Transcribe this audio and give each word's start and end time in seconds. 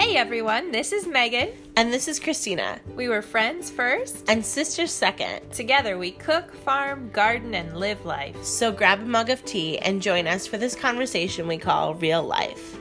Hey 0.00 0.16
everyone, 0.16 0.72
this 0.72 0.92
is 0.92 1.06
Megan. 1.06 1.50
And 1.76 1.92
this 1.92 2.08
is 2.08 2.18
Christina. 2.18 2.80
We 2.96 3.08
were 3.08 3.20
friends 3.20 3.70
first. 3.70 4.24
And 4.30 4.44
sisters 4.44 4.90
second. 4.90 5.52
Together 5.52 5.98
we 5.98 6.12
cook, 6.12 6.54
farm, 6.54 7.10
garden, 7.10 7.54
and 7.54 7.76
live 7.76 8.06
life. 8.06 8.42
So 8.42 8.72
grab 8.72 9.00
a 9.00 9.04
mug 9.04 9.28
of 9.28 9.44
tea 9.44 9.76
and 9.76 10.00
join 10.00 10.26
us 10.26 10.46
for 10.46 10.56
this 10.56 10.74
conversation 10.74 11.46
we 11.46 11.58
call 11.58 11.94
real 11.96 12.22
life. 12.22 12.78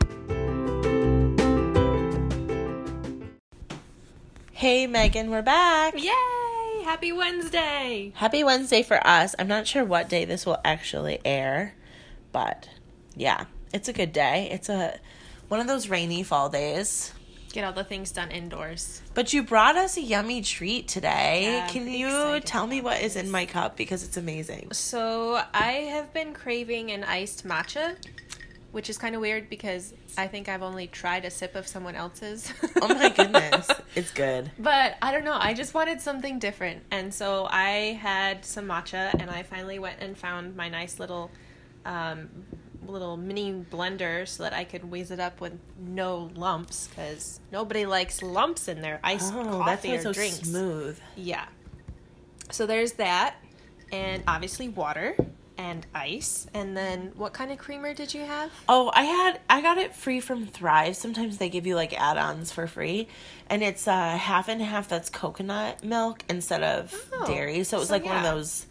Hey 4.54 4.88
Megan, 4.88 5.30
we're 5.30 5.42
back. 5.42 6.02
Yay! 6.02 6.84
Happy 6.86 7.12
Wednesday! 7.12 8.14
Happy 8.16 8.46
Wednesday 8.46 8.82
for 8.82 9.06
us. 9.06 9.36
I'm 9.38 9.50
not 9.50 9.68
sure 9.68 9.84
what 9.84 10.08
day 10.08 10.24
this 10.24 10.46
will 10.46 10.62
actually 10.64 11.20
air, 11.26 11.76
but 12.32 12.70
yeah, 13.14 13.44
it's 13.74 13.90
a 13.90 13.94
good 13.94 14.14
day. 14.14 14.48
It's 14.50 14.70
a 14.70 14.98
one 15.50 15.60
of 15.60 15.68
those 15.68 15.90
rainy 15.90 16.24
fall 16.24 16.50
days. 16.50 17.14
Get 17.52 17.64
all 17.64 17.74
the 17.74 17.84
things 17.84 18.12
done 18.12 18.30
indoors. 18.30 19.02
But 19.16 19.34
you 19.34 19.42
brought 19.42 19.76
us 19.76 19.98
a 19.98 20.02
yummy 20.02 20.44
treat 20.44 20.88
today. 20.88 21.46
Yeah, 21.46 21.68
Can 21.68 21.88
you 21.88 22.40
tell 22.42 22.68
me 22.68 22.80
what 22.80 23.02
is 23.02 23.16
in 23.16 23.30
my 23.32 23.48
cup 23.48 23.76
because 23.76 24.04
it's 24.04 24.18
amazing. 24.18 24.70
So, 24.72 25.42
I 25.52 25.72
have 25.92 26.14
been 26.14 26.36
craving 26.36 26.92
an 26.92 27.04
iced 27.04 27.48
matcha, 27.48 27.96
which 28.72 28.88
is 28.88 29.00
kind 29.00 29.16
of 29.16 29.22
weird 29.22 29.50
because 29.50 29.96
I 30.16 30.28
think 30.28 30.48
I've 30.48 30.62
only 30.62 30.86
tried 30.86 31.26
a 31.26 31.32
sip 31.32 31.56
of 31.56 31.68
someone 31.68 31.96
else's. 31.96 32.54
Oh 32.84 32.88
my 32.88 33.10
goodness, 33.16 33.68
it's 33.96 34.12
good. 34.12 34.52
But 34.60 34.98
I 35.02 35.12
don't 35.12 35.26
know. 35.26 35.38
I 35.40 35.56
just 35.56 35.74
wanted 35.74 36.02
something 36.02 36.38
different. 36.38 36.84
And 36.92 37.12
so 37.12 37.48
I 37.50 37.98
had 38.00 38.46
some 38.46 38.68
matcha 38.68 39.12
and 39.20 39.32
I 39.32 39.42
finally 39.42 39.80
went 39.80 40.02
and 40.02 40.16
found 40.16 40.56
my 40.56 40.70
nice 40.70 41.00
little 41.00 41.32
um, 41.84 42.30
little 42.90 43.18
mini 43.18 43.54
blender 43.72 44.28
so 44.28 44.44
that 44.44 44.54
I 44.54 44.64
could 44.64 44.90
whiz 44.90 45.12
it 45.12 45.20
up 45.20 45.40
with 45.42 45.58
no 45.80 46.30
lumps 46.36 46.88
because 46.88 47.40
nobody 47.52 47.86
likes 47.86 48.22
lumps 48.22 48.68
in 48.68 48.82
their 48.82 49.00
iced 49.04 49.34
Oh, 49.34 49.64
that's 49.66 49.82
coffee 49.84 49.96
or 49.98 50.02
so 50.02 50.14
drinks. 50.14 50.40
smooth. 50.40 51.00
Yeah. 51.16 51.46
So 52.52 52.66
there's 52.66 52.94
that. 52.94 53.36
And 53.92 54.24
obviously 54.28 54.70
water 54.70 55.16
and 55.58 55.86
ice. 55.96 56.48
And 56.54 56.78
then 56.78 57.12
what 57.16 57.34
kind 57.34 57.52
of 57.52 57.58
creamer 57.58 57.94
did 57.94 58.14
you 58.14 58.22
have? 58.22 58.52
Oh, 58.70 58.92
I 58.94 59.04
had 59.04 59.40
I 59.50 59.62
got 59.62 59.78
it 59.78 59.96
free 59.96 60.20
from 60.20 60.46
Thrive. 60.46 60.96
Sometimes 60.96 61.38
they 61.38 61.50
give 61.50 61.66
you 61.68 61.76
like 61.76 62.00
add-ons 62.00 62.52
for 62.52 62.66
free, 62.68 63.08
and 63.50 63.62
it's 63.64 63.88
uh, 63.88 64.16
half 64.18 64.48
and 64.48 64.62
half. 64.62 64.88
That's 64.88 65.10
coconut 65.10 65.84
milk 65.84 66.24
instead 66.30 66.64
of 66.64 66.94
Oh, 67.12 67.26
dairy. 67.26 67.64
So 67.64 67.78
it 67.78 67.80
was 67.82 67.90
so 67.90 67.96
like 67.96 68.06
one 68.06 68.18
of 68.18 68.24
those 68.24 68.68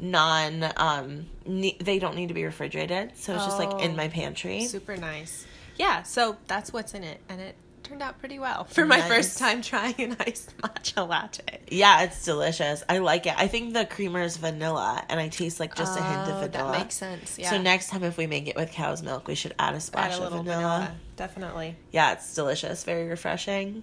non 0.00 0.64
um 0.76 1.26
ne- 1.46 1.76
they 1.80 1.98
don't 1.98 2.16
need 2.16 2.28
to 2.28 2.34
be 2.34 2.44
refrigerated. 2.44 3.12
So 3.16 3.34
it's 3.34 3.44
just 3.44 3.58
like 3.58 3.82
in 3.82 3.92
Oh. 3.92 3.96
my 3.96 4.08
pantry. 4.08 4.64
Super 4.66 4.96
nice. 4.96 5.46
Yeah, 5.76 6.02
so 6.04 6.36
that's 6.46 6.72
what's 6.72 6.94
in 6.94 7.04
it, 7.04 7.20
and 7.28 7.40
it 7.40 7.54
turned 7.82 8.02
out 8.02 8.18
pretty 8.18 8.38
well 8.38 8.64
for 8.64 8.84
my 8.84 9.00
first 9.02 9.38
time 9.38 9.62
trying 9.62 9.94
an 10.00 10.16
iced 10.18 10.56
matcha 10.62 11.06
latte. 11.06 11.60
Yeah, 11.70 12.02
it's 12.02 12.24
delicious. 12.24 12.82
I 12.88 12.98
like 12.98 13.26
it. 13.26 13.34
I 13.36 13.46
think 13.46 13.74
the 13.74 13.84
creamer 13.84 14.22
is 14.22 14.38
vanilla, 14.38 15.04
and 15.08 15.20
I 15.20 15.28
taste 15.28 15.60
like 15.60 15.74
just 15.76 15.96
a 15.98 16.02
hint 16.02 16.22
of 16.22 16.36
Oh, 16.36 16.40
vanilla. 16.46 16.72
That 16.72 16.78
makes 16.80 16.94
sense. 16.96 17.38
Yeah. 17.38 17.50
So 17.50 17.60
next 17.60 17.90
time, 17.90 18.02
if 18.04 18.16
we 18.16 18.26
make 18.26 18.48
it 18.48 18.56
with 18.56 18.72
cow's 18.72 19.02
milk, 19.02 19.28
we 19.28 19.34
should 19.34 19.54
add 19.58 19.74
a 19.74 19.80
splash 19.80 20.14
add 20.14 20.20
a 20.20 20.24
of 20.24 20.32
vanilla. 20.32 20.44
vanilla. 20.56 20.94
Definitely. 21.16 21.76
Yeah, 21.92 22.12
it's 22.14 22.34
delicious, 22.34 22.82
very 22.84 23.06
refreshing. 23.08 23.82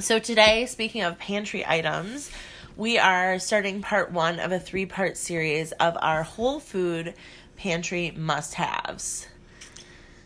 So, 0.00 0.18
today, 0.18 0.66
speaking 0.66 1.02
of 1.02 1.18
pantry 1.18 1.64
items, 1.66 2.30
we 2.76 2.98
are 2.98 3.38
starting 3.38 3.82
part 3.82 4.10
one 4.12 4.40
of 4.40 4.52
a 4.52 4.58
three 4.58 4.86
part 4.86 5.16
series 5.16 5.72
of 5.72 5.96
our 6.00 6.22
whole 6.22 6.60
food 6.60 7.14
pantry 7.56 8.12
must 8.16 8.54
haves. 8.54 9.26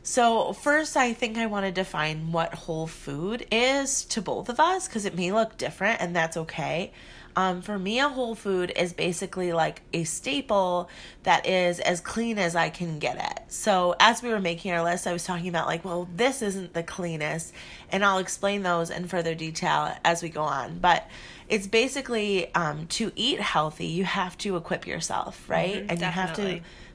So, 0.03 0.53
first, 0.53 0.97
I 0.97 1.13
think 1.13 1.37
I 1.37 1.47
want 1.47 1.67
to 1.67 1.73
define 1.73 2.31
what 2.31 2.55
whole 2.55 2.87
food 2.87 3.45
is 3.51 4.05
to 4.05 4.23
both 4.23 4.49
of 4.49 4.61
us 4.61 4.87
because 4.87 5.05
it 5.05 5.17
may 5.17 5.33
look 5.33 5.59
different, 5.59 6.01
and 6.01 6.15
that's 6.15 6.37
okay. 6.37 6.93
Um, 7.39 7.61
for 7.61 7.79
me, 7.79 8.01
a 8.01 8.09
whole 8.09 8.35
food 8.35 8.73
is 8.75 8.95
basically 8.95 9.53
like 9.53 9.83
a 9.93 10.05
staple 10.05 10.89
that 11.25 11.47
is 11.47 11.81
as 11.81 12.01
clean 12.01 12.39
as 12.39 12.57
I 12.57 12.71
can 12.71 12.99
get 12.99 13.17
it. 13.19 13.41
So, 13.53 13.95
as 14.01 14.23
we 14.23 14.31
were 14.31 14.41
making 14.41 14.73
our 14.73 14.83
list, 14.83 15.07
I 15.07 15.13
was 15.13 15.25
talking 15.25 15.49
about, 15.49 15.67
like, 15.67 15.85
well, 15.85 16.09
this 16.17 16.41
isn't 16.41 16.73
the 16.73 16.83
cleanest, 16.83 17.53
and 17.93 18.03
I'll 18.03 18.19
explain 18.19 18.63
those 18.63 18.89
in 18.89 19.07
further 19.07 19.35
detail 19.35 19.95
as 20.03 20.23
we 20.23 20.31
go 20.31 20.41
on. 20.43 20.79
But 20.79 21.07
it's 21.49 21.67
basically 21.67 22.53
um, 22.55 22.87
to 22.89 23.13
eat 23.15 23.39
healthy, 23.39 23.87
you 23.87 24.05
have 24.05 24.39
to 24.39 24.57
equip 24.57 24.87
yourself, 24.87 25.45
right? 25.49 25.83
Mhm, 25.85 25.91
and 25.91 26.01
you 26.01 26.07
have 26.07 26.31
to 26.37 26.43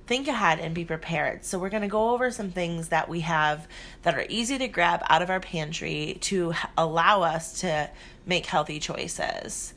think 0.07 0.27
ahead 0.27 0.59
and 0.59 0.73
be 0.73 0.83
prepared. 0.85 1.45
So, 1.45 1.59
we're 1.59 1.69
going 1.69 1.83
to 1.83 1.87
go 1.87 2.09
over 2.09 2.31
some 2.31 2.49
things 2.49 2.87
that 2.89 3.07
we 3.07 3.19
have 3.19 3.67
that 4.01 4.15
are 4.15 4.25
easy 4.27 4.57
to 4.57 4.67
grab 4.67 5.03
out 5.07 5.21
of 5.21 5.29
our 5.29 5.39
pantry 5.39 6.17
to 6.21 6.53
h- 6.53 6.57
allow 6.79 7.21
us 7.21 7.59
to 7.61 7.91
make 8.25 8.47
healthy 8.47 8.79
choices. 8.79 9.75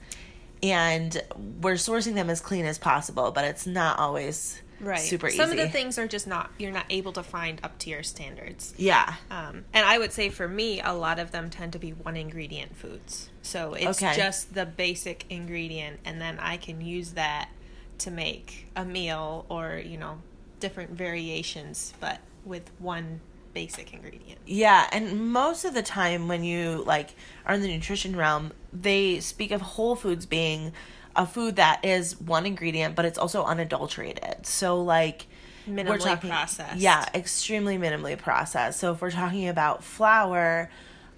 And 0.65 1.23
we're 1.61 1.75
sourcing 1.75 2.15
them 2.15 2.31
as 2.31 2.41
clean 2.41 2.65
as 2.65 2.79
possible, 2.79 3.31
but 3.31 3.45
it's 3.45 3.67
not 3.67 3.99
always 3.99 4.61
Right. 4.81 4.99
super 4.99 5.29
easy. 5.29 5.37
Some 5.37 5.51
of 5.51 5.57
the 5.57 5.69
things 5.69 5.99
are 5.99 6.07
just 6.09 6.27
not 6.27 6.51
you're 6.59 6.73
not 6.73 6.87
able 6.91 7.13
to 7.13 7.23
find 7.23 7.61
up 7.63 7.79
to 7.81 7.91
your 7.91 8.03
standards. 8.03 8.75
Yeah. 8.77 9.15
Um, 9.31 9.65
and 9.73 9.87
I 9.87 9.99
would 9.99 10.13
say 10.13 10.29
for 10.31 10.49
me, 10.49 10.81
a 10.81 10.93
lot 10.93 11.19
of 11.19 11.31
them 11.31 11.49
tend 11.51 11.73
to 11.75 11.79
be 11.79 11.91
one 11.91 12.17
ingredient 12.17 12.77
foods. 12.77 13.29
So 13.43 13.75
it's 13.75 14.03
Okay. 14.03 14.17
just 14.17 14.55
the 14.55 14.67
basic 14.67 15.27
ingredient, 15.31 16.01
and 16.05 16.21
then 16.21 16.39
I 16.41 16.57
can 16.57 16.81
use 16.81 17.13
that 17.13 17.51
to 17.99 18.11
make 18.11 18.67
a 18.75 18.85
meal 18.85 19.47
or, 19.49 19.81
you 19.85 19.97
know, 19.97 20.19
different 20.61 20.91
variations, 20.91 21.95
but 22.01 22.19
with 22.45 22.71
one 22.79 23.21
basic 23.55 23.95
ingredient. 23.95 24.41
Yeah, 24.47 24.89
and 24.93 25.33
most 25.33 25.65
of 25.65 25.73
the 25.73 25.83
time 25.83 26.29
when 26.29 26.45
you 26.45 26.83
like 26.87 27.15
are 27.47 27.55
in 27.55 27.63
the 27.63 27.69
nutrition 27.69 28.17
realm, 28.17 28.53
they 28.73 29.21
speak 29.21 29.53
of 29.53 29.61
whole 29.61 29.97
foods 29.97 30.27
being 30.27 30.73
a 31.17 31.27
food 31.27 31.57
that 31.57 31.85
is 31.85 32.21
one 32.21 32.45
ingredient, 32.45 32.97
but 32.97 33.05
it's 33.05 33.19
also 33.19 33.45
unadulterated. 33.45 34.45
So 34.47 34.83
like 34.83 35.27
Minimally 35.69 36.21
processed. 36.21 36.77
Yeah, 36.77 37.07
extremely 37.15 37.79
minimally 37.79 38.19
processed. 38.19 38.81
So 38.81 38.93
if 38.93 39.01
we're 39.01 39.11
talking 39.11 39.49
about 39.49 39.83
flour, 39.83 40.71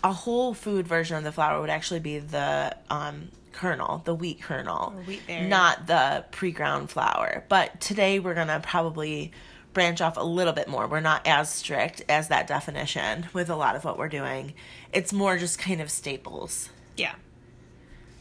a 0.05 0.13
whole 0.13 0.55
food 0.55 0.87
version 0.87 1.17
of 1.17 1.25
the 1.25 1.33
flour 1.33 1.61
would 1.61 1.71
actually 1.71 2.01
be 2.01 2.19
the 2.21 2.77
um, 2.89 3.31
kernel, 3.53 4.03
the 4.05 4.15
wheat 4.15 4.41
kernel, 4.41 4.95
wheat 5.07 5.27
berry. 5.27 5.49
not 5.49 5.87
the 5.87 6.25
pre-ground 6.31 6.91
flour. 6.91 7.45
But 7.49 7.81
today 7.81 8.21
we're 8.21 8.35
gonna 8.35 8.61
probably 8.61 9.33
branch 9.77 10.01
off 10.01 10.17
a 10.17 10.23
little 10.23 10.55
bit 10.55 10.69
more. 10.69 10.87
We're 10.87 11.01
not 11.01 11.27
as 11.27 11.51
strict 11.51 12.03
as 12.09 12.29
that 12.29 12.47
definition 12.47 13.27
with 13.35 13.51
a 13.51 13.55
lot 13.55 13.77
of 13.77 13.85
what 13.85 13.99
we're 13.99 14.09
doing. 14.09 14.55
It's 14.91 15.13
more 15.13 15.37
just 15.37 15.59
kind 15.59 15.83
of 15.83 15.91
staples. 15.91 16.71
Yeah. 16.97 17.15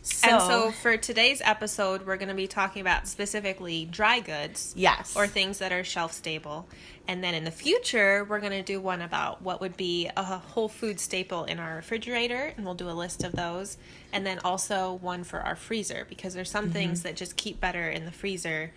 So, 0.02 0.28
and 0.28 0.42
so 0.42 0.72
for 0.72 0.98
today's 0.98 1.42
episode, 1.46 2.06
we're 2.06 2.18
going 2.18 2.28
to 2.28 2.36
be 2.36 2.48
talking 2.48 2.82
about 2.82 3.08
specifically 3.08 3.86
dry 3.86 4.20
goods. 4.20 4.74
yes, 4.76 5.16
or 5.16 5.28
things 5.28 5.60
that 5.60 5.72
are 5.72 5.86
shelf 5.86 6.12
stable. 6.12 6.68
And 7.08 7.24
then 7.24 7.34
in 7.34 7.46
the 7.46 7.52
future, 7.52 8.26
we're 8.26 8.42
going 8.42 8.52
to 8.52 8.62
do 8.62 8.82
one 8.82 9.02
about 9.02 9.42
what 9.42 9.62
would 9.62 9.78
be 9.78 10.10
a 10.18 10.24
whole 10.24 10.68
food 10.68 11.00
staple 11.00 11.46
in 11.46 11.58
our 11.58 11.78
refrigerator, 11.78 12.52
and 12.58 12.66
we'll 12.66 12.76
do 12.76 12.90
a 12.90 12.92
list 12.92 13.24
of 13.24 13.32
those. 13.32 13.78
And 14.12 14.26
then 14.26 14.40
also 14.44 14.96
one 14.96 15.24
for 15.24 15.40
our 15.40 15.56
freezer, 15.56 16.06
because 16.10 16.34
there's 16.34 16.52
some 16.52 16.66
mm-hmm. 16.66 16.74
things 16.74 17.04
that 17.04 17.16
just 17.16 17.38
keep 17.38 17.62
better 17.62 17.90
in 17.90 18.04
the 18.04 18.12
freezer, 18.12 18.74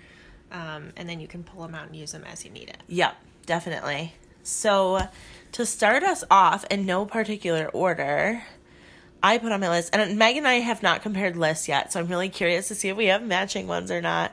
um, 0.53 0.93
and 0.97 1.09
then 1.09 1.21
you 1.21 1.29
can 1.29 1.43
pull 1.45 1.63
them 1.63 1.75
out 1.75 1.87
and 1.87 1.97
use 1.97 2.13
them 2.13 2.25
as 2.25 2.45
you 2.45 2.51
need 2.51 2.69
it. 2.69 2.79
Yep, 2.89 3.17
definitely. 3.47 4.15
So, 4.43 5.01
to 5.53 5.67
start 5.67 6.03
us 6.03 6.25
off 6.31 6.65
in 6.71 6.87
no 6.87 7.05
particular 7.05 7.67
order, 7.69 8.43
I 9.23 9.39
put 9.39 9.53
on 9.53 9.61
my 9.61 9.69
list, 9.69 9.91
and 9.95 10.17
Meg 10.19 10.37
and 10.37 10.47
I 10.47 10.55
have 10.55 10.83
not 10.83 11.03
compared 11.03 11.37
lists 11.37 11.69
yet, 11.69 11.93
so 11.93 12.01
I'm 12.01 12.07
really 12.09 12.29
curious 12.29 12.69
to 12.69 12.75
see 12.75 12.89
if 12.89 12.97
we 12.97 13.07
have 13.07 13.23
matching 13.23 13.67
ones 13.67 13.91
or 13.91 14.01
not. 14.01 14.33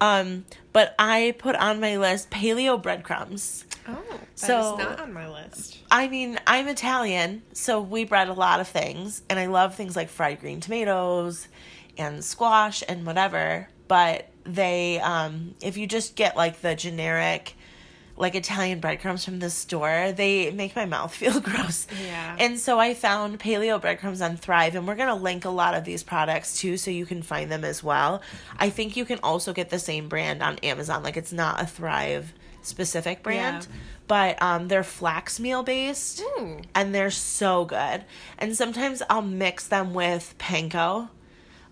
Um, 0.00 0.44
but 0.72 0.94
I 0.98 1.34
put 1.38 1.56
on 1.56 1.80
my 1.80 1.96
list 1.96 2.30
paleo 2.30 2.80
breadcrumbs. 2.80 3.64
Oh, 3.88 4.02
So- 4.34 4.76
not 4.76 5.00
on 5.00 5.12
my 5.12 5.28
list. 5.28 5.78
I 5.90 6.08
mean, 6.08 6.38
I'm 6.46 6.68
Italian, 6.68 7.42
so 7.52 7.80
we 7.80 8.04
bread 8.04 8.28
a 8.28 8.34
lot 8.34 8.60
of 8.60 8.68
things, 8.68 9.22
and 9.30 9.38
I 9.38 9.46
love 9.46 9.74
things 9.74 9.96
like 9.96 10.10
fried 10.10 10.40
green 10.40 10.60
tomatoes 10.60 11.48
and 11.96 12.22
squash 12.24 12.82
and 12.88 13.06
whatever. 13.06 13.68
But 13.88 14.28
they, 14.46 15.00
um, 15.00 15.54
if 15.62 15.76
you 15.76 15.86
just 15.86 16.16
get 16.16 16.36
like 16.36 16.60
the 16.60 16.74
generic, 16.74 17.54
like 18.18 18.34
Italian 18.34 18.80
breadcrumbs 18.80 19.24
from 19.26 19.40
the 19.40 19.50
store, 19.50 20.12
they 20.12 20.50
make 20.50 20.74
my 20.74 20.86
mouth 20.86 21.14
feel 21.22 21.38
gross. 21.40 21.86
Yeah. 22.02 22.36
And 22.38 22.58
so 22.58 22.78
I 22.80 22.94
found 22.94 23.38
paleo 23.38 23.78
breadcrumbs 23.80 24.22
on 24.22 24.36
Thrive, 24.38 24.74
and 24.74 24.86
we're 24.86 24.94
gonna 24.94 25.14
link 25.14 25.44
a 25.44 25.50
lot 25.50 25.74
of 25.74 25.84
these 25.84 26.02
products 26.02 26.58
too, 26.58 26.76
so 26.78 26.90
you 26.90 27.04
can 27.06 27.22
find 27.22 27.52
them 27.52 27.64
as 27.64 27.82
well. 27.84 28.22
I 28.58 28.70
think 28.70 28.96
you 28.96 29.04
can 29.04 29.18
also 29.22 29.52
get 29.52 29.68
the 29.70 29.78
same 29.78 30.08
brand 30.08 30.42
on 30.42 30.56
Amazon. 30.58 31.02
Like 31.02 31.16
it's 31.16 31.32
not 31.32 31.60
a 31.60 31.66
Thrive 31.66 32.32
specific 32.62 33.22
brand, 33.22 33.66
Yeah. 33.70 33.76
but 34.08 34.42
um, 34.42 34.68
they're 34.68 34.82
flax 34.82 35.38
meal 35.38 35.62
based 35.62 36.20
Ooh. 36.20 36.60
and 36.74 36.92
they're 36.94 37.10
so 37.12 37.64
good. 37.64 38.04
And 38.38 38.56
sometimes 38.56 39.02
I'll 39.10 39.22
mix 39.22 39.68
them 39.68 39.94
with 39.94 40.34
panko, 40.38 41.10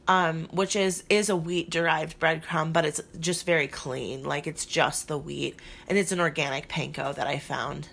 um, 0.08 0.48
which 0.52 0.76
is 0.76 1.04
is 1.08 1.28
a 1.28 1.36
wheat 1.36 1.70
derived 1.70 2.18
breadcrumb, 2.20 2.72
but 2.72 2.84
it's 2.84 3.00
just 3.18 3.46
very 3.46 3.66
clean. 3.68 4.22
Like 4.24 4.46
it's 4.46 4.66
just 4.66 5.08
the 5.08 5.18
wheat, 5.18 5.58
and 5.88 5.96
it's 5.98 6.12
an 6.12 6.20
organic 6.20 6.68
panko 6.68 7.14
that 7.14 7.26
I 7.26 7.38
found. 7.38 7.88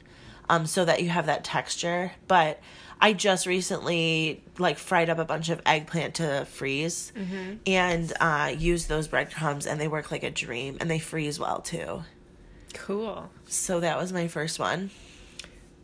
um, 0.49 0.65
so 0.65 0.83
that 0.83 1.01
you 1.01 1.09
have 1.09 1.27
that 1.27 1.43
texture. 1.45 2.11
But 2.27 2.59
I 2.99 3.13
just 3.13 3.45
recently 3.47 4.43
like 4.57 4.77
fried 4.77 5.09
up 5.09 5.17
a 5.17 5.25
bunch 5.25 5.49
of 5.49 5.61
eggplant 5.65 6.15
to 6.15 6.45
freeze 6.45 7.13
and 7.65 8.13
uh, 8.19 8.53
used 8.57 8.89
those 8.89 9.07
breadcrumbs, 9.07 9.65
and 9.65 9.79
they 9.79 9.87
work 9.87 10.11
like 10.11 10.23
a 10.23 10.29
dream, 10.31 10.77
and 10.81 10.91
they 10.91 10.99
freeze 10.99 11.39
well 11.39 11.61
too. 11.61 12.03
Cool. 12.73 13.29
So 13.47 13.79
that 13.79 13.97
was 13.97 14.11
my 14.13 14.27
first 14.27 14.59
one. 14.59 14.91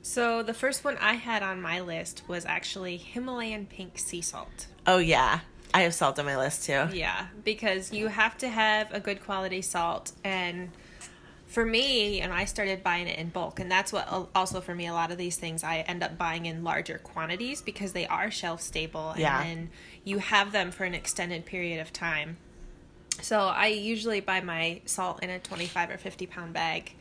So 0.02 0.42
the 0.44 0.54
first 0.54 0.84
one 0.86 0.98
I 1.00 1.14
had 1.16 1.44
on 1.44 1.62
my 1.62 1.80
list 1.82 2.24
was 2.28 2.46
actually 2.46 2.98
Himalayan 2.98 3.66
pink 3.66 4.00
sea 4.00 4.22
salt. 4.22 4.68
Oh 4.86 5.00
yeah, 5.00 5.42
I 5.78 5.82
have 5.82 5.94
salt 5.94 6.18
on 6.20 6.26
my 6.26 6.38
list 6.38 6.66
too. 6.66 6.88
Yeah, 6.92 7.28
because 7.44 7.92
you 7.94 8.08
have 8.08 8.38
to 8.40 8.50
have 8.50 8.92
a 8.94 9.00
good 9.00 9.24
quality 9.24 9.62
salt 9.62 10.12
and 10.24 10.72
for 11.46 11.66
me, 11.66 12.20
and 12.20 12.34
I 12.34 12.44
started 12.44 12.84
buying 12.84 13.08
it 13.08 13.18
in 13.18 13.30
bulk, 13.30 13.62
and 13.62 13.72
that's 13.72 13.94
what 13.94 14.06
also 14.36 14.60
for 14.60 14.76
me 14.76 14.86
a 14.88 14.94
lot 14.94 15.12
of 15.12 15.18
these 15.18 15.38
things 15.38 15.64
I 15.64 15.78
end 15.88 16.04
up 16.04 16.18
buying 16.18 16.46
in 16.46 16.64
larger 16.64 16.98
quantities 16.98 17.62
because 17.62 17.94
they 17.94 18.06
are 18.08 18.30
shelf 18.30 18.62
stable 18.62 19.14
Yeah. 19.18 19.42
and 19.44 19.70
you 20.04 20.18
have 20.18 20.52
them 20.52 20.72
for 20.72 20.84
an 20.84 20.94
extended 20.94 21.46
period 21.46 21.80
of 21.80 21.94
time. 21.94 22.38
So 23.22 23.40
I 23.40 23.68
usually 23.68 24.20
buy 24.20 24.42
my 24.42 24.82
salt 24.86 25.24
in 25.24 25.30
a 25.30 25.40
25 25.40 25.90
or 25.92 25.98
50 25.98 26.26
pound 26.28 26.54
bag 26.54 26.94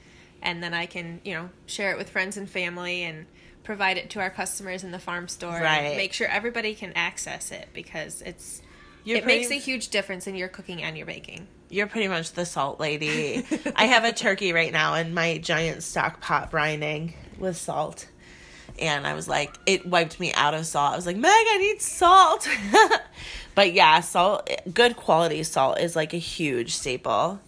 and 0.43 0.63
then 0.63 0.75
I 0.75 0.87
can, 0.87 1.21
you 1.25 1.35
know, 1.35 1.49
share 1.67 1.91
it 1.91 1.99
with 1.99 2.11
friends 2.11 2.37
and 2.37 2.49
family 2.49 3.03
and 3.03 3.27
provide 3.65 3.97
it 3.97 4.11
to 4.11 4.21
our 4.21 4.31
customers 4.31 4.85
in 4.85 4.93
the 4.93 4.99
farm 5.01 5.27
store 5.29 5.61
Right. 5.61 5.79
and 5.89 5.97
make 5.97 6.13
sure 6.13 6.29
everybody 6.29 6.75
can 6.75 6.93
access 6.95 7.51
it 7.51 7.69
because 7.75 8.23
it's 8.23 8.63
You're 9.07 9.19
it 9.19 9.25
pretty- 9.25 9.39
makes 9.43 9.51
a 9.53 9.55
huge 9.55 9.89
difference 9.91 10.27
in 10.27 10.35
your 10.35 10.49
cooking 10.49 10.83
and 10.83 10.97
your 10.97 11.07
baking. 11.07 11.47
You're 11.71 11.87
pretty 11.87 12.09
much 12.09 12.33
the 12.33 12.45
salt 12.45 12.81
lady. 12.81 13.47
I 13.77 13.85
have 13.85 14.05
a 14.05 14.13
turkey 14.13 14.53
right 14.53 14.73
now 14.73 14.95
in 14.95 15.15
my 15.15 15.39
giant 15.39 15.85
stock 15.85 16.21
pot 16.21 16.51
brining 16.51 17.15
with 17.39 17.57
salt. 17.57 18.09
And 18.81 19.07
I 19.07 19.15
was 19.15 19.29
like, 19.29 19.57
it 19.65 19.87
wiped 19.87 20.19
me 20.19 20.33
out 20.35 20.55
of 20.55 20.67
salt. 20.67 20.93
I 20.93 20.97
was 20.97 21.07
like, 21.07 21.17
Meg, 21.17 21.31
I 21.31 21.59
need 21.59 21.81
salt. 21.81 22.49
but 23.55 23.73
yeah, 23.73 24.01
salt, 24.01 24.51
good 24.75 24.97
quality 24.97 25.43
salt 25.45 25.79
is 25.79 25.95
like 25.95 26.13
a 26.13 26.19
huge 26.19 26.75
staple. 26.75 27.41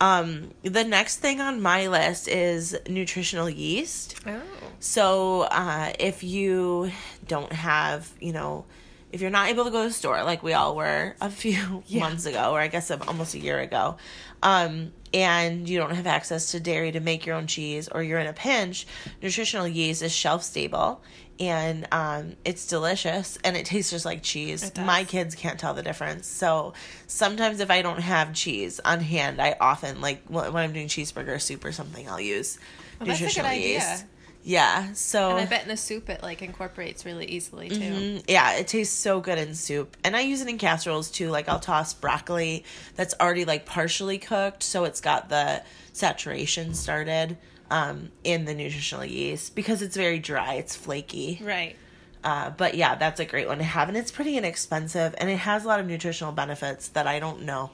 Um, 0.00 0.50
the 0.62 0.84
next 0.84 1.18
thing 1.18 1.40
on 1.40 1.62
my 1.62 1.86
list 1.86 2.26
is 2.26 2.76
nutritional 2.88 3.48
yeast. 3.48 4.16
Oh. 4.26 4.42
So, 4.80 5.42
uh, 5.42 5.92
if 5.98 6.22
you 6.22 6.90
don't 7.26 7.52
have, 7.52 8.10
you 8.20 8.32
know, 8.32 8.64
if 9.12 9.20
you're 9.20 9.30
not 9.30 9.48
able 9.48 9.64
to 9.64 9.70
go 9.70 9.82
to 9.82 9.88
the 9.88 9.94
store 9.94 10.22
like 10.22 10.42
we 10.42 10.52
all 10.52 10.76
were 10.76 11.14
a 11.20 11.30
few 11.42 11.82
Yeah. 11.86 12.00
months 12.00 12.26
ago, 12.26 12.52
or 12.52 12.60
I 12.60 12.68
guess 12.68 12.90
almost 12.90 13.34
a 13.34 13.38
year 13.38 13.58
ago, 13.60 13.96
um, 14.42 14.92
and 15.14 15.68
you 15.68 15.78
don't 15.78 15.94
have 15.94 16.06
access 16.06 16.50
to 16.52 16.60
dairy 16.60 16.92
to 16.92 17.00
make 17.00 17.24
your 17.24 17.34
own 17.36 17.46
cheese, 17.46 17.88
or 17.88 18.02
you're 18.02 18.18
in 18.18 18.26
a 18.26 18.32
pinch, 18.34 18.86
nutritional 19.22 19.66
yeast 19.66 20.02
is 20.02 20.12
shelf 20.14 20.42
stable 20.44 21.00
and 21.40 21.86
um, 21.92 22.34
it's 22.44 22.66
delicious 22.66 23.38
and 23.44 23.56
it 23.56 23.64
tastes 23.64 23.92
just 23.92 24.04
like 24.04 24.22
cheese. 24.24 24.72
My 24.76 25.04
kids 25.04 25.36
can't 25.36 25.58
tell 25.58 25.72
the 25.72 25.84
difference. 25.84 26.26
So 26.26 26.74
sometimes 27.06 27.60
if 27.60 27.70
I 27.70 27.80
don't 27.80 28.00
have 28.00 28.34
cheese 28.34 28.80
on 28.84 28.98
hand, 29.00 29.40
I 29.40 29.56
often 29.60 30.00
like 30.00 30.24
when 30.26 30.56
I'm 30.56 30.72
doing 30.72 30.88
cheeseburger 30.88 31.40
soup 31.40 31.64
or 31.64 31.70
something, 31.70 32.08
I'll 32.08 32.20
use 32.20 32.58
Well, 32.98 33.06
that's 33.06 33.20
a 33.20 33.22
good 33.22 33.26
nutritional 33.44 33.50
idea. 33.52 34.04
Yeah, 34.44 34.92
so 34.94 35.30
And 35.30 35.40
I 35.40 35.44
bet 35.44 35.62
in 35.62 35.68
the 35.68 35.76
soup 35.76 36.08
it 36.08 36.22
like 36.22 36.40
incorporates 36.42 37.04
really 37.04 37.26
easily 37.26 37.68
too. 37.68 37.76
Mm, 37.78 38.24
yeah, 38.28 38.54
it 38.54 38.66
tastes 38.68 38.96
so 38.96 39.20
good 39.20 39.36
in 39.36 39.54
soup. 39.54 39.96
And 40.04 40.16
I 40.16 40.20
use 40.20 40.40
it 40.40 40.48
in 40.48 40.56
casseroles 40.58 41.10
too. 41.10 41.28
Like 41.30 41.48
I'll 41.48 41.60
toss 41.60 41.92
broccoli 41.92 42.64
that's 42.94 43.14
already 43.20 43.44
like 43.44 43.66
partially 43.66 44.16
cooked, 44.18 44.62
so 44.62 44.84
it's 44.84 45.00
got 45.00 45.28
the 45.28 45.62
saturation 45.92 46.72
started 46.72 47.36
um, 47.70 48.10
in 48.24 48.46
the 48.46 48.54
nutritional 48.54 49.04
yeast 49.04 49.54
because 49.54 49.82
it's 49.82 49.96
very 49.96 50.18
dry, 50.18 50.54
it's 50.54 50.74
flaky. 50.74 51.40
Right. 51.42 51.76
Uh, 52.24 52.50
but 52.50 52.74
yeah, 52.74 52.94
that's 52.94 53.20
a 53.20 53.24
great 53.24 53.46
one 53.48 53.58
to 53.58 53.64
have, 53.64 53.88
and 53.88 53.96
it's 53.96 54.10
pretty 54.10 54.36
inexpensive, 54.36 55.14
and 55.18 55.28
it 55.30 55.38
has 55.38 55.64
a 55.64 55.68
lot 55.68 55.78
of 55.80 55.86
nutritional 55.86 56.32
benefits 56.32 56.88
that 56.88 57.06
I 57.06 57.18
don't 57.20 57.42
know. 57.42 57.70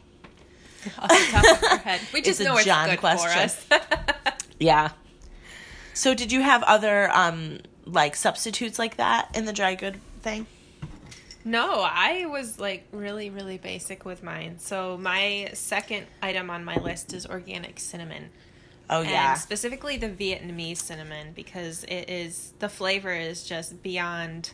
Off 0.98 1.08
the 1.08 1.26
top 1.30 1.44
of 1.62 1.64
our 1.70 1.78
head. 1.78 2.00
We 2.12 2.18
It's 2.18 2.28
just 2.28 2.40
a 2.40 2.44
know 2.44 2.56
it's 2.56 2.64
good 2.66 2.98
question. 2.98 3.30
for 3.30 3.38
us. 3.38 3.66
Yeah. 4.60 4.90
So 5.94 6.14
did 6.14 6.32
you 6.32 6.42
have 6.42 6.62
other 6.64 7.10
um 7.12 7.60
like 7.86 8.16
substitutes 8.16 8.78
like 8.78 8.96
that 8.96 9.30
in 9.34 9.44
the 9.44 9.52
dry 9.52 9.74
good 9.74 9.98
thing? 10.22 10.46
no, 11.44 11.82
I 11.82 12.24
was 12.24 12.58
like 12.58 12.86
really, 12.90 13.28
really 13.28 13.58
basic 13.58 14.04
with 14.04 14.22
mine. 14.22 14.58
So 14.58 14.96
my 14.96 15.50
second 15.52 16.06
item 16.22 16.48
on 16.48 16.64
my 16.64 16.76
list 16.76 17.12
is 17.12 17.26
organic 17.26 17.78
cinnamon. 17.78 18.30
Oh 18.88 19.02
yeah. 19.02 19.32
And 19.32 19.40
specifically 19.40 19.96
the 19.98 20.08
Vietnamese 20.08 20.78
cinnamon 20.78 21.32
because 21.34 21.84
it 21.84 22.08
is 22.08 22.54
the 22.58 22.68
flavor 22.68 23.12
is 23.12 23.44
just 23.44 23.82
beyond 23.82 24.52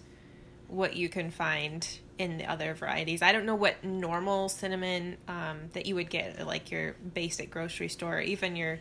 what 0.67 0.97
you 0.97 1.09
can 1.09 1.31
find 1.31 1.87
in 2.19 2.39
the 2.39 2.47
other 2.47 2.75
varieties. 2.75 3.23
I 3.23 3.33
don't 3.33 3.47
know 3.47 3.55
what 3.55 3.83
normal 3.85 4.49
cinnamon 4.49 5.17
um, 5.27 5.71
that 5.73 5.87
you 5.87 5.95
would 5.95 6.11
get 6.11 6.39
at 6.39 6.47
like 6.47 6.71
your 6.71 6.95
basic 7.15 7.51
grocery 7.51 7.89
store, 7.89 8.19
or 8.19 8.21
even 8.21 8.57
your 8.57 8.79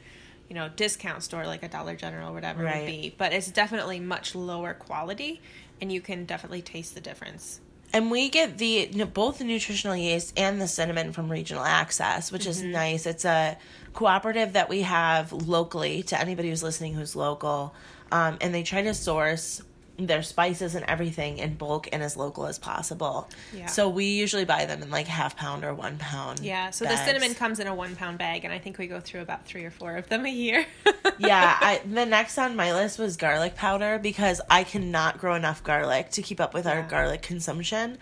you 0.49 0.55
know 0.55 0.69
discount 0.75 1.23
store 1.23 1.45
like 1.45 1.63
a 1.63 1.67
Dollar 1.69 1.95
General 1.95 2.31
or 2.31 2.33
whatever 2.33 2.63
Right. 2.63 2.81
would 2.81 2.85
be, 2.87 3.15
but 3.17 3.31
it's 3.33 3.49
definitely 3.51 3.99
much 3.99 4.35
lower 4.35 4.73
quality, 4.73 5.41
and 5.79 5.91
you 5.91 6.01
can 6.01 6.25
definitely 6.25 6.61
taste 6.61 6.95
the 6.95 7.01
difference. 7.01 7.61
And 7.91 8.11
we 8.11 8.29
get 8.29 8.57
the 8.59 8.85
both 9.13 9.39
the 9.39 9.45
nutritional 9.45 9.95
yeast 9.95 10.33
and 10.37 10.61
the 10.61 10.67
cinnamon 10.67 11.11
from 11.11 11.29
Regional 11.31 11.63
Access, 11.63 12.31
which 12.31 12.41
Mm-hmm. 12.43 12.49
is 12.51 12.63
nice. 12.63 13.05
It's 13.07 13.25
a 13.25 13.57
cooperative 13.93 14.53
that 14.53 14.69
we 14.69 14.81
have 14.83 15.31
locally 15.31 16.03
to 16.03 16.19
anybody 16.19 16.49
who's 16.49 16.61
listening 16.61 16.93
who's 16.93 17.15
local, 17.15 17.73
um, 18.11 18.37
and 18.41 18.53
they 18.53 18.61
try 18.63 18.81
to 18.83 18.93
source 18.93 19.61
their 20.07 20.23
spices 20.23 20.75
and 20.75 20.85
everything 20.85 21.37
in 21.37 21.55
bulk 21.55 21.89
and 21.91 22.01
as 22.01 22.17
local 22.17 22.45
as 22.45 22.59
possible. 22.59 23.29
Yeah. 23.53 23.67
So 23.67 23.89
we 23.89 24.05
usually 24.05 24.45
buy 24.45 24.65
them 24.65 24.81
in 24.81 24.89
like 24.89 25.07
half 25.07 25.35
pound 25.35 25.63
or 25.63 25.73
one 25.73 25.97
pound. 25.97 26.39
Yeah, 26.39 26.69
so 26.71 26.85
bags. 26.85 26.99
the 26.99 27.05
cinnamon 27.05 27.35
comes 27.35 27.59
in 27.59 27.67
a 27.67 27.75
one 27.75 27.95
pound 27.95 28.17
bag, 28.17 28.45
and 28.45 28.53
I 28.53 28.59
think 28.59 28.77
we 28.77 28.87
go 28.87 28.99
through 28.99 29.21
about 29.21 29.45
three 29.45 29.65
or 29.65 29.71
four 29.71 29.95
of 29.95 30.09
them 30.09 30.25
a 30.25 30.31
year. 30.31 30.65
yeah, 31.19 31.57
I, 31.59 31.81
the 31.85 32.05
next 32.05 32.37
on 32.37 32.55
my 32.55 32.73
list 32.73 32.99
was 32.99 33.17
garlic 33.17 33.55
powder 33.55 33.99
because 33.99 34.41
I 34.49 34.63
cannot 34.63 35.17
grow 35.17 35.35
enough 35.35 35.63
garlic 35.63 36.11
to 36.11 36.21
keep 36.21 36.39
up 36.39 36.53
with 36.53 36.65
our 36.65 36.81
garlic 36.83 37.21
consumption. 37.21 37.97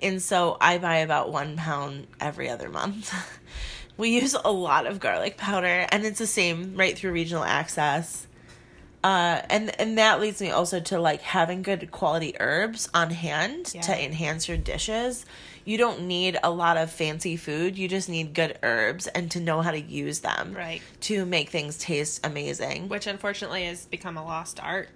And 0.00 0.22
so 0.22 0.56
I 0.60 0.78
buy 0.78 0.98
about 0.98 1.32
one 1.32 1.56
pound 1.56 2.06
every 2.20 2.48
other 2.48 2.68
month. 2.68 3.12
we 3.96 4.10
use 4.10 4.34
a 4.34 4.52
lot 4.52 4.86
of 4.86 5.00
garlic 5.00 5.36
powder, 5.36 5.86
and 5.90 6.04
it's 6.04 6.20
the 6.20 6.26
same 6.26 6.76
right 6.76 6.96
through 6.96 7.12
regional 7.12 7.44
access. 7.44 8.27
Uh, 9.04 9.40
and 9.48 9.78
and 9.80 9.96
that 9.98 10.20
leads 10.20 10.40
me 10.40 10.50
also 10.50 10.80
to 10.80 10.98
like 10.98 11.22
having 11.22 11.62
good 11.62 11.90
quality 11.92 12.34
herbs 12.40 12.88
on 12.92 13.10
hand 13.10 13.70
Yeah. 13.74 13.82
to 13.82 14.04
enhance 14.04 14.48
your 14.48 14.56
dishes. 14.56 15.24
You 15.64 15.78
don't 15.78 16.02
need 16.02 16.38
a 16.42 16.50
lot 16.50 16.76
of 16.76 16.90
fancy 16.90 17.36
food. 17.36 17.76
You 17.78 17.88
just 17.88 18.08
need 18.08 18.34
good 18.34 18.58
herbs 18.62 19.06
and 19.06 19.30
to 19.32 19.40
know 19.40 19.60
how 19.62 19.70
to 19.70 19.80
use 19.80 20.20
them 20.20 20.54
Right. 20.54 20.82
to 21.02 21.24
make 21.26 21.50
things 21.50 21.76
taste 21.78 22.26
amazing. 22.26 22.88
Which 22.88 23.06
unfortunately 23.06 23.64
has 23.66 23.84
become 23.86 24.16
a 24.16 24.24
lost 24.24 24.58
art 24.60 24.88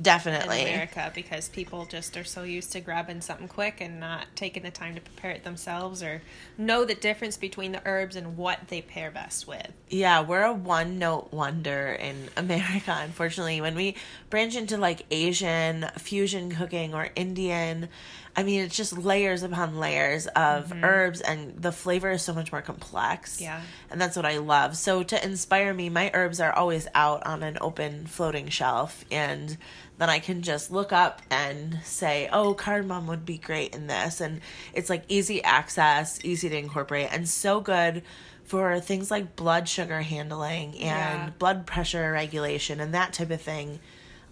in 0.00 0.04
Definitely. 0.04 0.62
America 0.62 1.12
because 1.14 1.50
people 1.50 1.84
just 1.84 2.16
are 2.16 2.24
so 2.24 2.42
used 2.42 2.72
to 2.72 2.80
grabbing 2.80 3.20
something 3.20 3.48
quick 3.48 3.82
and 3.82 4.00
not 4.00 4.26
taking 4.34 4.62
the 4.62 4.70
time 4.70 4.94
to 4.94 5.00
prepare 5.00 5.30
it 5.30 5.44
themselves 5.44 6.02
or 6.02 6.22
know 6.56 6.86
the 6.86 6.94
difference 6.94 7.36
between 7.36 7.72
the 7.72 7.82
herbs 7.84 8.16
and 8.16 8.38
what 8.38 8.68
they 8.68 8.80
pair 8.80 9.10
best 9.10 9.46
with. 9.46 9.70
Yeah, 9.90 10.22
we're 10.22 10.44
a 10.44 10.54
one 10.54 10.98
note 10.98 11.32
wonder 11.32 11.92
in 11.92 12.30
America, 12.38 12.98
unfortunately. 12.98 13.60
When 13.60 13.74
we 13.74 13.94
branch 14.30 14.56
into 14.56 14.78
like 14.78 15.04
Asian 15.10 15.86
fusion 15.98 16.50
cooking 16.54 16.94
or 16.94 17.10
Indian, 17.14 17.90
I 18.36 18.44
mean, 18.44 18.60
it's 18.60 18.76
just 18.76 18.96
layers 18.96 19.42
upon 19.42 19.78
layers 19.78 20.26
of 20.28 20.72
herbs, 20.84 21.20
and 21.20 21.60
the 21.60 21.72
flavor 21.72 22.10
is 22.12 22.22
so 22.22 22.32
much 22.32 22.52
more 22.52 22.62
complex. 22.62 23.40
Yeah. 23.40 23.60
And 23.90 24.00
that's 24.00 24.14
what 24.16 24.24
I 24.24 24.38
love. 24.38 24.76
So, 24.76 25.02
to 25.02 25.24
inspire 25.24 25.74
me, 25.74 25.88
my 25.88 26.10
herbs 26.14 26.40
are 26.40 26.52
always 26.52 26.86
out 26.94 27.26
on 27.26 27.42
an 27.42 27.58
open 27.60 28.06
floating 28.06 28.48
shelf, 28.48 29.04
and 29.10 29.56
then 29.98 30.08
I 30.08 30.20
can 30.20 30.42
just 30.42 30.70
look 30.70 30.92
up 30.92 31.22
and 31.30 31.80
say, 31.82 32.28
oh, 32.32 32.54
cardamom 32.54 33.08
would 33.08 33.26
be 33.26 33.36
great 33.36 33.74
in 33.74 33.88
this. 33.88 34.20
And 34.20 34.40
it's 34.72 34.88
like 34.88 35.04
easy 35.08 35.42
access, 35.42 36.24
easy 36.24 36.48
to 36.48 36.56
incorporate, 36.56 37.08
and 37.10 37.28
so 37.28 37.60
good 37.60 38.02
for 38.44 38.80
things 38.80 39.10
like 39.10 39.36
blood 39.36 39.68
sugar 39.68 40.00
handling 40.02 40.70
and 40.74 40.78
Yeah. 40.80 41.30
blood 41.38 41.66
pressure 41.66 42.10
regulation 42.12 42.80
and 42.80 42.94
that 42.94 43.12
type 43.12 43.30
of 43.30 43.40
thing. 43.42 43.78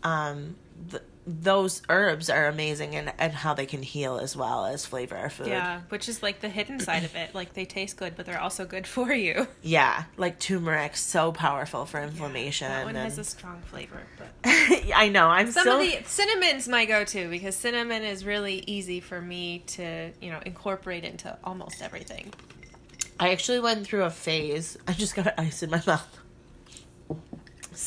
Um, 0.03 0.57
th- 0.91 1.03
those 1.29 1.83
herbs 1.91 2.31
are 2.31 2.49
amazing 2.49 2.97
and, 2.97 3.13
and 3.19 3.33
how 3.35 3.53
they 3.53 3.67
can 3.67 3.83
heal 3.83 4.17
as 4.17 4.35
well 4.35 4.65
as 4.65 4.87
flavor 4.87 5.15
our 5.15 5.29
food. 5.29 5.49
Yeah, 5.49 5.83
which 5.91 6.09
is 6.09 6.23
like 6.23 6.41
the 6.41 6.49
hidden 6.49 6.81
side 6.81 7.05
of 7.05 7.15
it. 7.15 7.35
Like 7.35 7.53
they 7.53 7.67
taste 7.67 7.99
good, 7.99 8.17
but 8.17 8.25
they're 8.25 8.41
also 8.41 8.65
good 8.65 8.87
for 8.87 9.13
you. 9.13 9.47
Yeah, 9.63 10.05
like 10.17 10.39
turmeric, 10.39 10.97
so 10.97 11.31
powerful 11.33 11.85
for 11.85 12.01
inflammation. 12.01 12.69
That 12.69 12.87
one 12.87 12.95
has 12.95 13.19
a 13.19 13.25
strong 13.25 13.61
flavor, 13.67 14.01
but 14.17 14.29
I 14.95 15.11
know. 15.13 15.27
I'm 15.27 15.51
some 15.51 15.63
still. 15.63 15.81
of 15.81 15.87
the 15.87 16.09
cinnamon's 16.09 16.67
my 16.67 16.87
go-to 16.87 17.29
because 17.29 17.55
cinnamon 17.55 18.03
is 18.03 18.25
really 18.25 18.65
easy 18.67 19.01
for 19.01 19.21
me 19.21 19.65
to, 19.69 20.11
you 20.23 20.31
know, 20.31 20.41
incorporate 20.47 21.05
into 21.05 21.37
almost 21.45 21.83
everything. 21.83 22.33
I 23.21 23.31
actually 23.33 23.61
went 23.61 23.87
through 23.87 24.05
a 24.05 24.11
phase. 24.11 24.79
I 24.87 24.93
just 24.93 25.15
got 25.15 25.39
ice 25.39 25.63
in 25.63 25.71
my 25.71 25.83
mouth. 25.87 26.18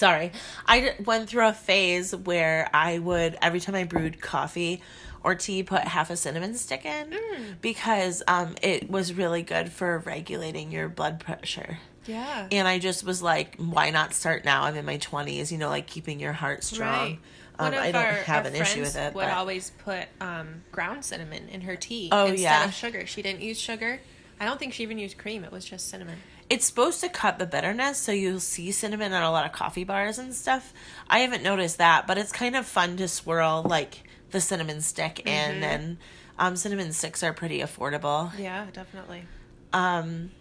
Sorry. 0.01 0.31
I 0.65 0.95
went 1.05 1.29
through 1.29 1.47
a 1.47 1.53
phase 1.53 2.15
where 2.15 2.67
I 2.73 2.97
would 2.97 3.37
every 3.39 3.59
time 3.59 3.75
I 3.75 3.83
brewed 3.83 4.19
coffee 4.19 4.81
or 5.23 5.35
tea 5.35 5.61
put 5.61 5.81
half 5.81 6.09
a 6.09 6.17
cinnamon 6.17 6.55
stick 6.55 6.85
in 6.85 7.15
because 7.61 8.23
um 8.27 8.55
it 8.63 8.89
was 8.89 9.13
really 9.13 9.43
good 9.43 9.71
for 9.71 9.99
regulating 9.99 10.71
your 10.71 10.89
blood 10.89 11.19
pressure. 11.19 11.77
Yeah. 12.07 12.47
And 12.51 12.67
I 12.67 12.79
just 12.79 13.03
was 13.03 13.21
like, 13.21 13.57
why 13.57 13.91
not 13.91 14.15
start 14.15 14.43
now? 14.43 14.63
I'm 14.63 14.75
in 14.75 14.85
my 14.85 14.97
20s, 14.97 15.51
you 15.51 15.59
know, 15.59 15.69
like 15.69 15.85
keeping 15.85 16.19
your 16.19 16.33
heart 16.33 16.63
strong. 16.63 16.89
Right. 16.89 17.19
Um, 17.59 17.73
I 17.75 17.91
don't 17.91 18.03
our, 18.03 18.11
have 18.13 18.45
our 18.45 18.51
an 18.51 18.55
issue 18.59 18.81
with 18.81 18.95
it. 18.95 19.13
Would 19.13 19.21
but- 19.21 19.37
always 19.37 19.69
put 19.85 20.05
um, 20.19 20.63
ground 20.71 21.05
cinnamon 21.05 21.47
in 21.49 21.61
her 21.61 21.75
tea 21.75 22.09
Oh, 22.11 22.25
instead 22.25 22.41
yeah. 22.41 22.65
of 22.65 22.73
sugar. 22.73 23.05
She 23.05 23.21
didn't 23.21 23.41
use 23.41 23.59
sugar. 23.59 23.99
I 24.39 24.45
don't 24.45 24.57
think 24.57 24.73
she 24.73 24.81
even 24.81 24.97
used 24.97 25.19
cream. 25.19 25.43
It 25.43 25.51
was 25.51 25.63
just 25.63 25.89
cinnamon. 25.89 26.17
It's 26.51 26.65
supposed 26.65 26.99
to 27.01 27.07
cut 27.09 27.39
the 27.39 27.45
bitterness, 27.45 27.97
so 27.97 28.11
you'll 28.11 28.39
see 28.41 28.71
cinnamon 28.71 29.13
on 29.13 29.23
a 29.23 29.31
lot 29.31 29.45
of 29.45 29.53
coffee 29.53 29.85
bars 29.85 30.19
and 30.19 30.33
stuff. 30.35 30.73
I 31.09 31.19
haven't 31.19 31.43
noticed 31.43 31.77
that, 31.77 32.05
but 32.07 32.17
it's 32.17 32.31
kind 32.33 32.55
of 32.57 32.65
fun 32.65 32.97
to 32.97 33.07
swirl 33.07 33.63
like 33.67 34.03
the 34.31 34.41
cinnamon 34.41 34.81
stick 34.81 35.21
Mm-hmm. 35.25 35.27
in, 35.57 35.63
and 35.63 35.97
um, 36.37 36.55
cinnamon 36.57 36.91
sticks 36.93 37.23
are 37.23 37.33
pretty 37.33 37.59
affordable. 37.59 38.31
Yeah, 38.37 38.65
definitely. 38.73 39.23
Um, 39.71 40.31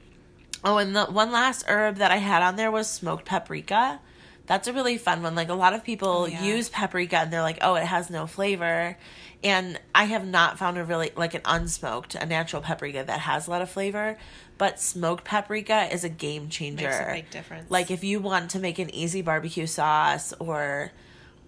oh, 0.65 0.79
and 0.79 0.97
the 0.97 1.05
one 1.07 1.31
last 1.31 1.65
herb 1.69 1.97
that 1.97 2.11
I 2.11 2.17
had 2.17 2.43
on 2.43 2.57
there 2.57 2.71
was 2.73 2.89
smoked 2.91 3.25
paprika. 3.27 4.01
That's 4.47 4.67
a 4.67 4.73
really 4.73 4.99
fun 4.99 5.23
one. 5.23 5.37
Like 5.37 5.49
a 5.49 5.55
lot 5.55 5.75
of 5.75 5.85
people 5.85 6.09
Oh, 6.09 6.27
yeah. 6.27 6.43
use 6.43 6.69
paprika 6.69 7.19
and 7.19 7.33
they're 7.33 7.43
like, 7.43 7.59
"Oh, 7.63 7.75
it 7.77 7.85
has 7.87 8.11
no 8.11 8.27
flavor." 8.27 8.97
And 9.45 9.79
I 9.95 10.05
have 10.05 10.27
not 10.27 10.59
found 10.59 10.77
a 10.77 10.85
really 10.85 11.13
like 11.17 11.35
an 11.35 11.43
unsmoked, 11.43 12.17
a 12.21 12.27
natural 12.27 12.61
paprika 12.61 13.05
that 13.07 13.21
has 13.21 13.47
a 13.47 13.51
lot 13.51 13.63
of 13.63 13.71
flavor. 13.71 14.19
But 14.61 14.79
smoked 14.79 15.25
paprika 15.25 15.89
is 15.91 16.05
a 16.05 16.11
game 16.11 16.51
changer. 16.51 16.85
Makes 16.85 17.01
a 17.01 17.13
big 17.15 17.31
difference. 17.31 17.71
Like 17.71 17.91
if 17.91 18.05
you 18.05 18.21
want 18.21 18.51
to 18.51 18.59
make 18.59 18.79
an 18.79 18.95
easy 18.95 19.23
barbecue 19.23 19.67
sauce 19.67 20.35
or 20.39 20.93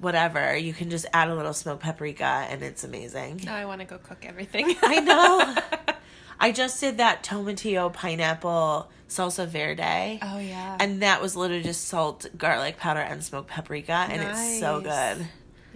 whatever, 0.00 0.57
you 0.57 0.73
can 0.73 0.88
just 0.88 1.04
add 1.12 1.28
a 1.28 1.35
little 1.35 1.52
smoked 1.52 1.83
paprika 1.83 2.25
and 2.25 2.62
it's 2.62 2.85
amazing. 2.85 3.42
Now 3.45 3.54
I 3.54 3.66
want 3.66 3.83
to 3.83 3.87
go 3.87 3.99
cook 3.99 4.25
everything. 4.25 4.76
I 4.83 5.00
know. 5.00 5.95
I 6.40 6.52
just 6.52 6.81
did 6.81 6.97
that 6.97 7.23
tomatillo 7.23 7.92
pineapple 7.92 8.90
salsa 9.11 9.47
verde. 9.47 10.19
oh 10.23 10.38
yeah. 10.38 10.78
And 10.81 11.02
that 11.02 11.21
was 11.21 11.37
literally 11.37 11.62
just 11.62 11.88
salt, 11.88 12.25
garlic 12.38 12.78
powder, 12.78 13.00
and 13.00 13.23
smoked 13.23 13.50
paprika, 13.50 14.07
and 14.09 14.23
it's 14.23 14.59
so 14.59 14.81
good. 14.81 15.26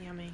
Yummy. 0.03 0.33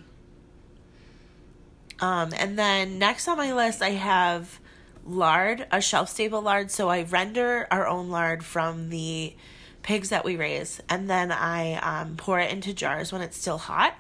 Um, 1.99 2.33
and 2.39 2.57
then 2.57 3.01
next 3.01 3.27
on 3.27 3.39
my 3.39 3.53
list, 3.53 3.83
I 3.83 3.91
have 3.91 4.61
lard, 5.05 5.67
a 5.71 5.81
shelf 5.81 6.09
stable 6.09 6.43
lard. 6.43 6.71
So 6.71 6.89
I 6.89 7.03
render 7.03 7.67
our 7.71 7.87
own 7.87 8.11
lard 8.11 8.45
from 8.45 8.91
the 8.91 9.35
pigs 9.83 10.11
that 10.11 10.25
we 10.25 10.37
raise, 10.37 10.81
and 10.89 11.11
then 11.11 11.33
I 11.33 11.75
um, 11.75 12.17
pour 12.17 12.39
it 12.39 12.53
into 12.53 12.73
jars 12.73 13.13
when 13.13 13.21
it's 13.21 13.37
still 13.37 13.59
hot. 13.59 13.95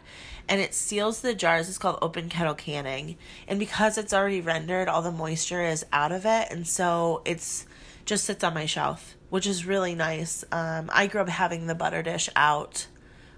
And 0.48 0.60
it 0.60 0.74
seals 0.74 1.20
the 1.20 1.34
jars. 1.34 1.68
It's 1.68 1.78
called 1.78 1.98
open 2.02 2.28
kettle 2.28 2.54
canning. 2.54 3.16
And 3.46 3.60
because 3.60 3.96
it's 3.96 4.12
already 4.12 4.40
rendered, 4.40 4.88
all 4.88 5.00
the 5.00 5.12
moisture 5.12 5.62
is 5.62 5.86
out 5.92 6.10
of 6.10 6.26
it. 6.26 6.48
And 6.50 6.66
so 6.66 7.22
it's 7.24 7.64
just 8.04 8.24
sits 8.24 8.42
on 8.42 8.52
my 8.52 8.66
shelf, 8.66 9.16
which 9.30 9.46
is 9.46 9.64
really 9.64 9.94
nice. 9.94 10.44
Um, 10.50 10.90
I 10.92 11.06
grew 11.06 11.20
up 11.20 11.28
having 11.28 11.68
the 11.68 11.76
butter 11.76 12.02
dish 12.02 12.28
out 12.34 12.88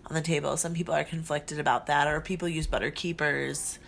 on 0.07 0.15
the 0.15 0.23
table. 0.23 0.57
Some 0.57 0.73
people 0.73 0.95
are 0.95 1.05
conflicted 1.05 1.59
about 1.59 1.87
that, 1.87 2.09
or 2.09 2.21
people 2.23 2.49
use 2.49 2.67
butter 2.67 2.91
keepers 2.91 3.79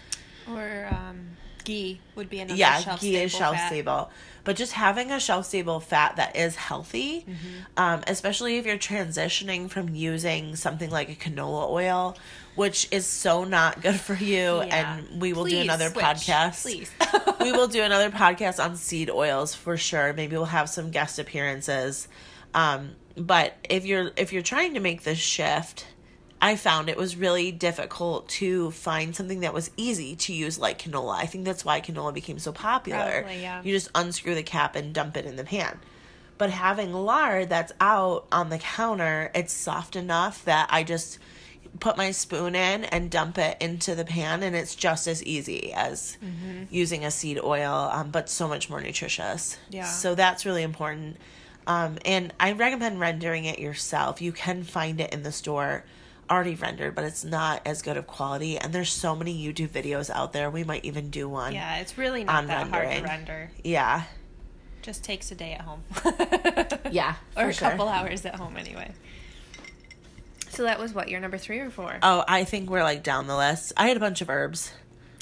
Or 0.48 0.88
um, 0.90 1.36
ghee 1.66 2.00
would 2.14 2.30
be 2.30 2.40
another 2.40 2.58
yeah, 2.58 2.78
shelf 2.80 3.00
ghee 3.02 3.16
is 3.16 3.30
shelf 3.32 3.56
fat. 3.56 3.68
stable. 3.68 4.10
But 4.44 4.56
just 4.56 4.72
having 4.72 5.10
a 5.10 5.20
shelf 5.20 5.44
stable 5.46 5.80
fat 5.80 6.16
that 6.16 6.34
is 6.36 6.56
healthy, 6.56 7.26
Mm-hmm. 7.28 7.36
um, 7.76 8.02
especially 8.06 8.56
if 8.56 8.64
you're 8.64 8.78
transitioning 8.78 9.68
from 9.68 9.94
using 9.94 10.56
something 10.56 10.88
like 10.88 11.10
a 11.10 11.14
canola 11.16 11.68
oil, 11.68 12.16
which 12.54 12.88
is 12.92 13.04
so 13.06 13.44
not 13.44 13.82
good 13.82 13.98
for 14.00 14.14
you, 14.14 14.62
Yeah. 14.62 14.98
and 14.98 15.20
we 15.20 15.32
will 15.34 15.44
do 15.44 15.58
another 15.60 15.90
switch, 15.90 16.04
podcast. 16.04 16.62
Please. 16.62 16.90
we 17.40 17.52
will 17.52 17.66
do 17.76 17.82
another 17.82 18.08
podcast 18.10 18.64
on 18.64 18.76
seed 18.76 19.10
oils 19.10 19.54
for 19.54 19.76
sure. 19.76 20.12
Maybe 20.14 20.36
we'll 20.36 20.46
have 20.46 20.70
some 20.70 20.90
guest 20.92 21.18
appearances. 21.18 22.06
Um, 22.54 22.92
but 23.16 23.54
if 23.68 23.84
you're 23.84 24.12
if 24.16 24.32
you're 24.32 24.42
trying 24.42 24.74
to 24.74 24.80
make 24.80 25.02
this 25.02 25.18
shift, 25.18 25.86
I 26.46 26.56
found 26.56 26.88
it 26.88 26.96
was 26.96 27.16
really 27.16 27.50
difficult 27.52 28.28
to 28.40 28.70
find 28.70 29.14
something 29.16 29.40
that 29.40 29.52
was 29.52 29.70
easy 29.76 30.14
to 30.24 30.32
use 30.32 30.58
like 30.58 30.78
canola. 30.78 31.14
I 31.16 31.26
think 31.26 31.44
that's 31.44 31.64
why 31.64 31.80
canola 31.80 32.14
became 32.14 32.38
so 32.38 32.52
popular. 32.52 33.22
Probably, 33.22 33.42
yeah. 33.42 33.62
You 33.64 33.72
just 33.72 33.90
unscrew 33.94 34.34
the 34.34 34.42
cap 34.42 34.76
and 34.76 34.94
dump 34.94 35.16
it 35.16 35.26
in 35.26 35.36
the 35.36 35.44
pan. 35.44 35.78
But 36.38 36.50
having 36.50 36.92
lard 36.92 37.48
that's 37.48 37.72
out 37.80 38.26
on 38.30 38.50
the 38.50 38.58
counter, 38.58 39.30
it's 39.34 39.52
soft 39.52 39.96
enough 39.96 40.44
that 40.44 40.68
I 40.70 40.82
just 40.84 41.18
put 41.80 41.96
my 41.96 42.10
spoon 42.10 42.54
in 42.54 42.84
and 42.84 43.10
dump 43.10 43.38
it 43.38 43.56
into 43.60 43.94
the 43.94 44.04
pan, 44.04 44.42
and 44.42 44.54
it's 44.54 44.74
just 44.74 45.06
as 45.06 45.22
easy 45.24 45.72
as 45.72 46.16
Mm-hmm. 46.24 46.64
using 46.70 47.04
a 47.04 47.10
seed 47.10 47.38
oil, 47.42 47.90
um, 47.92 48.10
but 48.10 48.28
so 48.30 48.46
much 48.48 48.70
more 48.70 48.80
nutritious. 48.80 49.58
Yeah. 49.70 49.84
So 49.84 50.14
that's 50.14 50.46
really 50.46 50.62
important. 50.62 51.16
Um, 51.66 51.98
and 52.04 52.32
I 52.38 52.52
recommend 52.52 53.00
rendering 53.00 53.44
it 53.46 53.58
yourself. 53.58 54.22
You 54.22 54.32
can 54.32 54.62
find 54.62 55.00
it 55.00 55.12
in 55.12 55.22
the 55.22 55.32
store 55.32 55.84
already 56.30 56.54
rendered, 56.54 56.94
but 56.94 57.04
it's 57.04 57.24
not 57.24 57.62
as 57.66 57.82
good 57.82 57.96
of 57.96 58.06
quality. 58.06 58.58
And 58.58 58.72
there's 58.72 58.90
so 58.92 59.14
many 59.16 59.36
YouTube 59.36 59.68
videos 59.68 60.10
out 60.10 60.32
there. 60.32 60.50
We 60.50 60.64
might 60.64 60.84
even 60.84 61.10
do 61.10 61.28
one. 61.28 61.52
yeah, 61.54 61.76
it's 61.78 61.96
really 61.98 62.24
not 62.24 62.36
On 62.36 62.46
that 62.48 62.68
hard 62.68 62.82
rendering. 62.84 63.02
to 63.02 63.08
render. 63.08 63.50
Yeah. 63.64 64.02
Just 64.82 65.02
takes 65.04 65.30
a 65.32 65.34
day 65.34 65.52
at 65.54 65.62
home. 65.62 65.82
Yeah, 66.92 67.16
or 67.36 67.48
a 67.48 67.52
sure. 67.52 67.68
couple 67.70 67.88
hours 67.88 68.24
at 68.24 68.36
home 68.36 68.56
anyway. 68.56 68.92
So 70.50 70.62
that 70.62 70.78
was 70.78 70.94
what 70.94 71.08
your 71.08 71.20
number 71.20 71.36
three 71.38 71.58
or 71.58 71.70
four? 71.70 71.98
Oh, 72.02 72.24
I 72.26 72.44
think 72.44 72.70
we're 72.70 72.82
like 72.84 73.02
down 73.02 73.26
the 73.26 73.36
list. 73.36 73.72
I 73.76 73.88
had 73.88 73.96
a 73.96 74.00
bunch 74.00 74.20
of 74.20 74.30
herbs. 74.30 74.72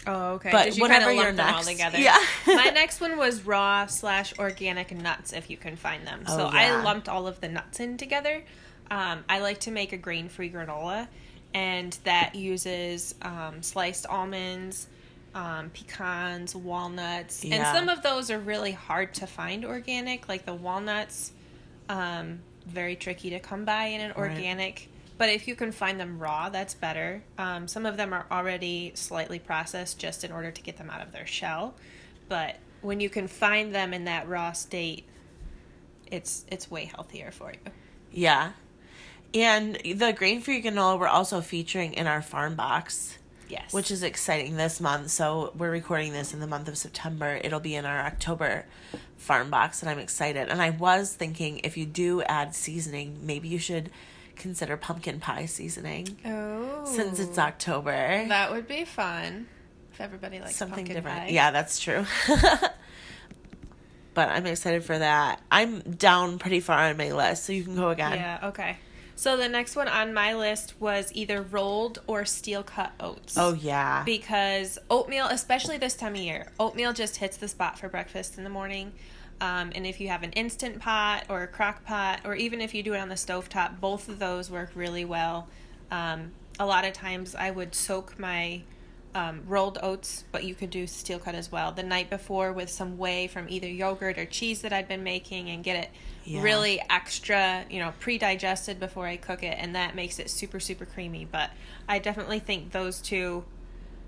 Oh, 0.06 0.32
okay. 0.32 0.50
But 0.52 0.64
Did 0.64 0.76
you 0.76 0.82
whenever 0.82 1.06
kind 1.06 1.18
of 1.18 1.24
you're 1.24 1.32
lump 1.32 1.36
them 1.38 1.46
all 1.46 1.54
next- 1.54 1.68
together? 1.68 1.98
Yeah. 1.98 2.18
My 2.46 2.70
next 2.74 3.00
one 3.00 3.16
was 3.16 3.42
raw 3.46 3.86
slash 3.86 4.38
organic 4.38 4.92
nuts, 4.94 5.32
if 5.32 5.48
you 5.48 5.56
can 5.56 5.76
find 5.76 6.06
them. 6.06 6.24
So 6.26 6.50
Oh, 6.50 6.52
yeah. 6.52 6.78
I 6.78 6.82
lumped 6.82 7.08
all 7.08 7.26
of 7.26 7.40
the 7.40 7.48
nuts 7.48 7.80
in 7.80 7.96
together. 7.96 8.42
Um, 8.94 9.24
I 9.28 9.40
like 9.40 9.58
to 9.60 9.72
make 9.72 9.92
a 9.92 9.96
grain 9.96 10.28
free 10.28 10.48
granola, 10.48 11.08
and 11.52 11.98
that 12.04 12.36
uses 12.36 13.16
um, 13.22 13.60
sliced 13.60 14.06
almonds, 14.06 14.86
um, 15.34 15.70
pecans, 15.70 16.54
walnuts, 16.54 17.44
and 17.44 17.66
some 17.66 17.88
of 17.88 18.04
those 18.04 18.30
are 18.30 18.38
really 18.38 18.70
hard 18.70 19.12
to 19.14 19.26
find 19.26 19.64
organic. 19.64 20.28
Like 20.28 20.46
the 20.46 20.54
walnuts, 20.54 21.32
um, 21.88 22.38
very 22.66 22.94
tricky 22.94 23.30
to 23.30 23.40
come 23.40 23.64
by 23.64 23.86
in 23.86 24.00
an 24.00 24.12
Right. 24.16 24.30
organic. 24.30 24.88
But 25.18 25.28
if 25.28 25.48
you 25.48 25.56
can 25.56 25.72
find 25.72 25.98
them 25.98 26.20
raw, 26.20 26.48
that's 26.48 26.74
better. 26.74 27.24
Um, 27.36 27.66
some 27.66 27.86
of 27.86 27.96
them 27.96 28.12
are 28.12 28.26
already 28.30 28.92
slightly 28.94 29.40
processed 29.40 29.98
just 29.98 30.22
in 30.22 30.30
order 30.30 30.52
to 30.52 30.62
get 30.62 30.76
them 30.76 30.88
out 30.88 31.00
of 31.00 31.10
their 31.10 31.26
shell. 31.26 31.74
But 32.28 32.56
when 32.80 33.00
you 33.00 33.10
can 33.10 33.26
find 33.26 33.74
them 33.74 33.92
in 33.92 34.04
that 34.04 34.28
raw 34.28 34.52
state, 34.52 35.04
it's 36.10 36.44
it's 36.48 36.70
way 36.70 36.84
healthier 36.84 37.32
for 37.32 37.52
you. 37.52 37.72
Yeah. 38.12 38.52
And 39.34 39.76
the 39.84 40.12
grain 40.12 40.40
free 40.40 40.62
granola 40.62 40.98
we're 40.98 41.08
also 41.08 41.40
featuring 41.40 41.94
in 41.94 42.06
our 42.06 42.22
farm 42.22 42.54
box, 42.54 43.18
Yes. 43.48 43.72
which 43.72 43.90
is 43.90 44.02
exciting 44.02 44.56
this 44.56 44.80
month. 44.80 45.10
So 45.10 45.52
we're 45.56 45.70
recording 45.70 46.12
this 46.12 46.32
in 46.32 46.40
the 46.40 46.46
month 46.46 46.68
of 46.68 46.78
September. 46.78 47.40
It'll 47.42 47.60
be 47.60 47.74
in 47.74 47.84
our 47.84 48.00
October 48.00 48.64
farm 49.16 49.50
box, 49.50 49.82
and 49.82 49.90
I'm 49.90 49.98
excited. 49.98 50.48
And 50.48 50.62
I 50.62 50.70
was 50.70 51.12
thinking 51.14 51.60
if 51.64 51.76
you 51.76 51.84
do 51.84 52.22
add 52.22 52.54
seasoning, 52.54 53.18
maybe 53.22 53.48
you 53.48 53.58
should 53.58 53.90
consider 54.36 54.76
pumpkin 54.76 55.20
pie 55.20 55.46
seasoning 55.46 56.16
oh, 56.24 56.84
since 56.84 57.18
it's 57.20 57.38
October. 57.38 58.26
that 58.28 58.50
would 58.52 58.66
be 58.66 58.84
fun 58.84 59.46
if 59.92 60.00
everybody 60.00 60.40
likes 60.40 60.56
Something 60.56 60.84
different. 60.84 61.06
pie. 61.20 61.28
Yeah, 61.28 61.50
that's 61.52 61.78
true. 61.78 62.04
but 64.14 64.28
I'm 64.28 64.46
excited 64.46 64.84
for 64.84 64.98
that. 64.98 65.40
I'm 65.50 65.80
down 65.80 66.38
pretty 66.38 66.60
far 66.60 66.78
on 66.88 66.96
my 66.96 67.12
list, 67.12 67.44
so 67.44 67.52
you 67.52 67.62
can 67.64 67.76
go 67.76 67.90
again. 67.90 68.12
Yeah. 68.14 68.38
Okay. 68.48 68.76
So 69.16 69.36
the 69.36 69.48
next 69.48 69.76
one 69.76 69.88
on 69.88 70.12
my 70.12 70.34
list 70.34 70.74
was 70.80 71.10
either 71.14 71.42
rolled 71.42 72.00
or 72.06 72.24
steel 72.24 72.62
cut 72.62 72.92
oats. 72.98 73.36
Oh 73.38 73.54
yeah. 73.54 74.02
because 74.04 74.78
oatmeal, 74.90 75.26
especially 75.26 75.78
this 75.78 75.94
time 75.94 76.14
of 76.14 76.20
year, 76.20 76.48
oatmeal 76.58 76.92
just 76.92 77.16
hits 77.16 77.36
the 77.36 77.48
spot 77.48 77.78
for 77.78 77.88
breakfast 77.88 78.38
in 78.38 78.44
the 78.44 78.50
morning. 78.50 78.92
Um, 79.40 79.72
and 79.74 79.86
if 79.86 80.00
you 80.00 80.08
have 80.08 80.22
an 80.22 80.32
instant 80.32 80.80
pot 80.80 81.24
or 81.28 81.42
a 81.42 81.46
crock 81.46 81.84
pot, 81.84 82.20
or 82.24 82.34
even 82.34 82.60
if 82.60 82.74
you 82.74 82.82
do 82.82 82.94
it 82.94 82.98
on 82.98 83.08
the 83.08 83.14
stovetop, 83.14 83.80
both 83.80 84.08
of 84.08 84.18
those 84.18 84.50
work 84.50 84.70
really 84.74 85.04
well. 85.04 85.48
Um, 85.90 86.32
a 86.58 86.66
lot 86.66 86.84
of 86.84 86.92
times 86.92 87.34
I 87.34 87.50
would 87.50 87.74
soak 87.74 88.18
my 88.18 88.62
um, 89.14 89.42
rolled 89.46 89.78
oats, 89.82 90.24
but 90.32 90.44
you 90.44 90.54
could 90.54 90.70
do 90.70 90.86
steel 90.86 91.18
cut 91.18 91.34
as 91.34 91.52
well, 91.52 91.70
the 91.72 91.82
night 91.84 92.10
before 92.10 92.52
with 92.52 92.68
some 92.68 92.98
whey 92.98 93.28
from 93.28 93.48
either 93.48 93.68
yogurt 93.68 94.18
or 94.18 94.24
cheese 94.24 94.62
that 94.62 94.72
I'd 94.72 94.88
been 94.88 95.04
making 95.04 95.48
and 95.50 95.62
get 95.62 95.84
it 95.84 95.90
Yeah. 96.24 96.42
really 96.42 96.80
extra, 96.90 97.64
you 97.70 97.78
know, 97.78 97.92
pre 98.00 98.18
digested 98.18 98.80
before 98.80 99.06
I 99.06 99.16
cook 99.16 99.42
it. 99.42 99.56
And 99.58 99.76
that 99.76 99.94
makes 99.94 100.18
it 100.18 100.30
super, 100.30 100.58
super 100.58 100.84
creamy. 100.84 101.26
But 101.30 101.50
I 101.88 101.98
definitely 102.00 102.40
think 102.40 102.72
those 102.72 103.00
two 103.00 103.44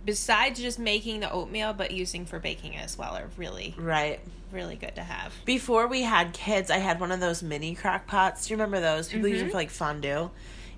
besides 0.05 0.61
just 0.61 0.79
making 0.79 1.19
the 1.21 1.31
oatmeal 1.31 1.73
but 1.73 1.91
using 1.91 2.25
for 2.27 2.39
baking 2.39 2.77
as 2.77 2.97
well 2.97 3.17
are 3.17 3.29
really 3.37 3.75
Right. 3.77 4.21
really 4.53 4.77
good 4.77 4.95
to 4.95 5.03
have 5.03 5.33
Before 5.45 5.87
we 5.89 6.03
had 6.03 6.33
kids, 6.33 6.71
I 6.71 6.79
had 6.79 7.01
one 7.01 7.11
of 7.11 7.19
those 7.21 7.43
mini 7.43 7.75
crock 7.75 8.07
pots. 8.07 8.47
Do 8.47 8.55
you 8.55 8.57
remember 8.57 8.81
those? 8.81 9.09
People 9.09 9.29
use 9.29 9.39
Mm-hmm. 9.39 9.47
them 9.47 9.51
for 9.51 9.57
like 9.57 9.71
fondue. 9.71 10.31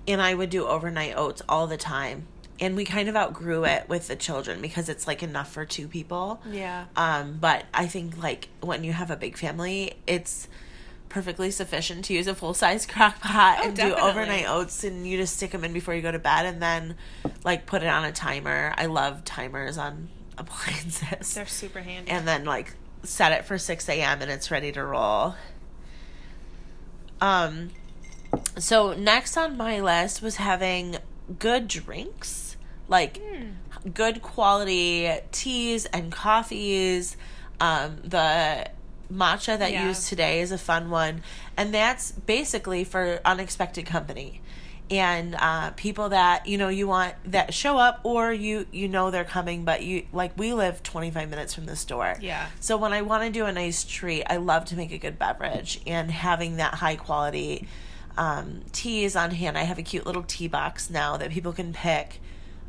and 0.07 0.19
I 0.21 0.33
would 0.33 0.49
do 0.49 0.65
overnight 0.65 1.15
oats 1.15 1.41
all 1.47 1.67
the 1.67 1.77
time. 1.77 2.27
And 2.61 2.75
we 2.75 2.83
kind 2.85 3.07
of 3.07 3.15
outgrew 3.15 3.63
it 3.65 3.87
with 3.87 4.07
the 4.07 4.15
children 4.15 4.61
because 4.61 4.89
it's 4.89 5.07
like 5.07 5.23
enough 5.23 5.51
for 5.51 5.65
two 5.65 5.87
people. 5.87 6.41
Yeah. 6.51 6.85
Um, 6.95 7.37
but 7.39 7.63
I 7.73 7.87
think 7.87 8.21
like 8.21 8.49
when 8.61 8.83
you 8.83 8.91
have 8.93 9.09
a 9.11 9.15
big 9.15 9.37
family, 9.37 9.93
it's 10.05 10.47
perfectly 11.07 11.49
sufficient 11.51 12.05
to 12.05 12.13
use 12.13 12.27
a 12.27 12.35
full 12.35 12.53
size 12.53 12.85
crock 12.85 13.19
pot 13.21 13.57
Oh, 13.61 13.67
and 13.67 13.75
definitely. 13.75 14.01
do 14.01 14.07
overnight 14.07 14.45
oats 14.47 14.83
and 14.83 15.07
you 15.07 15.17
just 15.17 15.37
stick 15.37 15.51
them 15.51 15.63
in 15.63 15.73
before 15.73 15.95
you 15.95 16.01
go 16.01 16.11
to 16.11 16.19
bed 16.19 16.45
and 16.45 16.61
then 16.61 16.95
like 17.43 17.65
put 17.65 17.81
it 17.81 17.87
on 17.87 18.03
a 18.05 18.11
timer. 18.11 18.73
I 18.77 18.87
love 18.87 19.23
timers 19.25 19.77
on 19.77 20.09
appliances. 20.37 21.33
They're 21.33 21.45
super 21.45 21.79
handy. 21.79 22.11
and 22.11 22.27
then 22.27 22.43
like 22.45 22.73
set 23.03 23.31
it 23.31 23.45
for 23.45 23.57
6 23.57 23.87
a.m. 23.89 24.21
and 24.21 24.29
it's 24.29 24.51
ready 24.51 24.71
to 24.73 24.83
roll. 24.83 25.35
Um, 27.21 27.69
so 28.57 28.93
next 28.93 29.35
on 29.37 29.57
my 29.57 29.79
list 29.79 30.21
was 30.21 30.35
having 30.35 30.97
good 31.39 31.67
drinks, 31.67 32.48
like 32.89 33.17
Hmm. 33.21 33.91
good 33.93 34.21
quality 34.21 35.09
teas 35.31 35.85
and 35.85 36.11
coffees. 36.11 37.15
Um, 37.61 37.97
the 38.03 38.67
matcha 39.13 39.57
that 39.57 39.71
Yeah. 39.71 39.81
you 39.83 39.87
used 39.89 40.07
today 40.07 40.41
is 40.41 40.51
a 40.51 40.57
fun 40.57 40.89
one, 40.89 41.21
and 41.57 41.73
that's 41.73 42.11
basically 42.11 42.83
for 42.83 43.19
unexpected 43.25 43.85
company 43.85 44.41
and 44.91 45.35
uh, 45.35 45.69
people 45.71 46.09
that 46.09 46.47
you 46.47 46.57
know 46.57 46.67
you 46.67 46.87
want 46.87 47.13
that 47.25 47.53
show 47.53 47.77
up 47.77 47.99
or 48.03 48.33
you 48.33 48.65
you 48.71 48.87
know 48.87 49.11
they're 49.11 49.23
coming 49.23 49.63
but 49.63 49.83
you 49.83 50.03
like 50.11 50.31
we 50.35 50.51
live 50.51 50.81
25 50.81 51.29
minutes 51.29 51.53
from 51.53 51.67
the 51.67 51.75
store 51.75 52.17
Yeah. 52.19 52.47
so 52.59 52.75
when 52.75 52.91
i 52.91 53.03
want 53.03 53.23
to 53.23 53.29
do 53.29 53.45
a 53.45 53.51
nice 53.51 53.83
treat 53.83 54.23
i 54.27 54.37
love 54.37 54.65
to 54.65 54.75
make 54.75 54.91
a 54.91 54.97
good 54.97 55.19
beverage 55.19 55.79
and 55.85 56.09
having 56.09 56.55
that 56.57 56.73
high 56.75 56.95
quality 56.95 57.67
um, 58.17 58.61
teas 58.71 59.15
on 59.15 59.29
hand 59.29 59.59
i 59.59 59.63
have 59.63 59.77
a 59.77 59.83
cute 59.83 60.07
little 60.07 60.23
tea 60.23 60.47
box 60.47 60.89
now 60.89 61.17
that 61.17 61.29
people 61.29 61.53
can 61.53 61.71
pick 61.71 62.19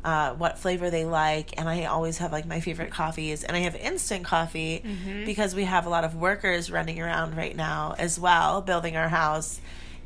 uh, 0.03 0.33
what 0.33 0.57
flavor 0.57 0.89
they 0.89 1.05
like 1.05 1.57
and 1.59 1.69
i 1.69 1.85
always 1.85 2.17
have 2.17 2.31
like 2.31 2.45
my 2.45 2.59
favorite 2.59 2.89
coffees 2.89 3.43
and 3.43 3.55
i 3.55 3.59
have 3.59 3.75
instant 3.75 4.23
coffee 4.25 4.83
because 5.25 5.53
we 5.53 5.63
have 5.65 5.85
a 5.85 5.89
lot 5.89 6.03
of 6.03 6.15
workers 6.15 6.71
running 6.71 6.99
around 6.99 7.37
right 7.37 7.55
now 7.55 7.93
as 7.99 8.19
well 8.19 8.61
building 8.61 8.95
our 8.97 9.09
house 9.09 9.59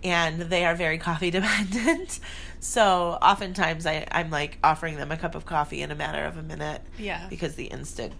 and 0.04 0.42
they 0.42 0.66
are 0.66 0.76
very 0.76 0.98
coffee 1.10 1.32
dependent 1.32 2.20
so 2.60 3.18
oftentimes 3.22 3.86
I, 3.86 4.06
i'm 4.12 4.30
like 4.30 4.58
offering 4.64 4.98
them 4.98 5.12
a 5.12 5.18
cup 5.18 5.34
of 5.36 5.46
coffee 5.46 5.82
in 5.82 5.92
a 5.92 5.96
matter 5.96 6.26
of 6.26 6.38
a 6.38 6.44
minute 6.44 6.82
Yeah. 6.98 7.28
because 7.30 7.56
the 7.56 7.66
instant 7.66 8.14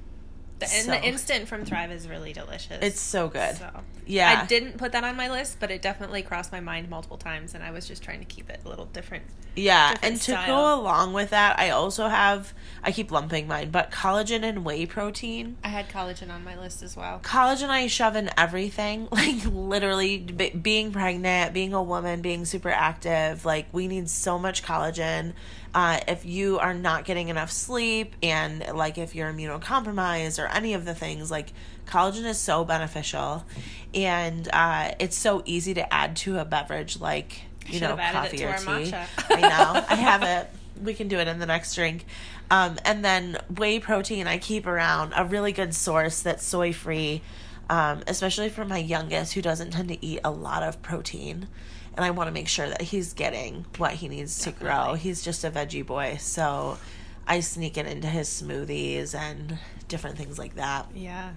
The, 0.60 0.68
and 0.72 0.88
the 0.88 1.04
instant 1.04 1.48
from 1.50 1.66
Thrive 1.66 1.92
is 1.92 2.08
really 2.08 2.32
delicious. 2.32 2.80
it's 2.82 3.02
so 3.02 3.28
good 3.28 3.58
So 3.58 3.70
Yeah. 4.06 4.42
I 4.44 4.46
didn't 4.46 4.78
put 4.78 4.94
that 4.94 5.04
on 5.04 5.18
my 5.18 5.30
list, 5.30 5.58
but 5.60 5.70
it 5.70 5.82
definitely 5.82 6.22
crossed 6.22 6.52
my 6.52 6.62
mind 6.62 6.90
multiple 6.90 7.18
times, 7.18 7.54
and 7.54 7.64
I 7.64 7.72
was 7.72 7.88
just 7.88 8.02
trying 8.02 8.20
to 8.20 8.26
keep 8.26 8.50
it 8.50 8.62
a 8.64 8.70
little 8.70 8.86
different. 8.86 9.26
Yeah, 9.58 9.94
different 9.94 10.14
and 10.14 10.22
to 10.24 10.44
go 10.48 10.76
along 10.80 11.14
with 11.14 11.30
that, 11.32 11.60
I 11.60 11.70
also 11.72 12.08
have 12.08 12.54
I 12.84 12.92
keep 12.92 13.12
lumping 13.12 13.48
mine, 13.48 13.72
but 13.72 13.92
collagen 13.92 14.44
and 14.44 14.64
whey 14.64 14.86
protein. 14.86 15.58
I 15.64 15.70
had 15.70 15.90
collagen 15.90 16.30
on 16.30 16.44
my 16.44 16.58
list 16.58 16.84
as 16.84 16.96
well. 16.96 17.20
Collagen 17.20 17.70
I 17.70 17.88
shove 17.88 18.16
in 18.16 18.30
everything, 18.38 19.08
like 19.12 19.46
literally 19.46 20.20
b- 20.20 20.52
being 20.52 20.92
pregnant, 20.92 21.54
being 21.54 21.74
a 21.74 21.84
woman, 21.84 22.22
being 22.22 22.46
super 22.46 22.70
active. 22.70 23.44
Like 23.44 23.68
we 23.74 23.88
need 23.88 24.10
so 24.10 24.38
much 24.40 24.64
collagen. 24.64 25.34
Uh, 25.76 26.00
if 26.08 26.26
you 26.26 26.58
are 26.58 26.74
not 26.74 27.04
getting 27.04 27.28
enough 27.28 27.52
sleep, 27.52 28.16
and 28.24 28.66
like 28.74 28.98
if 28.98 29.14
you're 29.14 29.32
immunocompromised 29.32 30.42
or 30.42 30.48
any 30.48 30.74
of 30.74 30.86
the 30.86 30.96
things, 30.96 31.30
like 31.30 31.50
collagen 31.86 32.24
is 32.24 32.40
so 32.40 32.64
beneficial, 32.64 33.44
and 33.94 34.48
uh, 34.54 34.94
it's 35.00 35.18
so 35.18 35.44
easy 35.44 35.74
to 35.74 35.94
add 35.94 36.16
to 36.16 36.40
a 36.40 36.46
beverage 36.46 37.02
like 37.02 37.42
you 37.68 37.82
know 37.82 37.98
coffee 37.98 38.46
or 38.46 38.54
tea. 38.54 38.94
I 39.30 39.42
know. 39.42 39.86
I 39.90 39.96
have 39.96 40.24
it. 40.24 40.50
We 40.82 40.94
can 40.94 41.10
do 41.10 41.20
it 41.20 41.28
in 41.28 41.40
the 41.40 41.46
next 41.46 41.76
drink. 41.76 42.06
Um, 42.50 42.78
and 42.86 43.04
then 43.04 43.38
whey 43.58 43.80
protein, 43.80 44.28
I 44.28 44.38
keep 44.38 44.68
around 44.68 45.12
a 45.16 45.26
really 45.26 45.52
good 45.52 45.76
source 45.76 46.22
that's 46.22 46.46
soy 46.46 46.72
free, 46.72 47.22
um, 47.70 48.02
especially 48.08 48.48
for 48.48 48.64
my 48.64 48.78
youngest 48.78 49.34
who 49.34 49.42
doesn't 49.42 49.72
tend 49.72 49.90
to 49.90 50.06
eat 50.06 50.22
a 50.24 50.32
lot 50.32 50.64
of 50.64 50.82
protein. 50.82 51.48
And 51.96 52.04
I 52.04 52.12
want 52.12 52.28
to 52.28 52.32
make 52.34 52.48
sure 52.50 52.68
that 52.68 52.82
he's 52.82 53.14
getting 53.14 53.66
what 53.78 53.94
he 53.94 54.08
needs 54.10 54.40
to 54.44 54.52
grow. 54.52 54.96
He's 54.96 55.24
just 55.24 55.44
a 55.46 55.50
veggie 55.52 55.86
boy. 55.86 56.18
So 56.20 56.78
I 57.26 57.40
sneak 57.40 57.78
it 57.78 57.86
into 57.88 58.08
his 58.08 58.28
smoothies 58.28 59.16
and 59.16 59.58
different 59.88 60.18
things 60.18 60.38
like 60.38 60.56
that. 60.56 60.88
Yeah. 60.94 61.32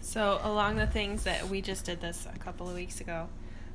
So 0.00 0.40
along 0.42 0.76
the 0.76 0.86
things 0.86 1.22
that 1.24 1.48
we 1.48 1.60
just 1.60 1.84
did 1.84 2.00
this 2.00 2.26
a 2.32 2.38
couple 2.38 2.68
of 2.68 2.74
weeks 2.74 3.00
ago, 3.00 3.28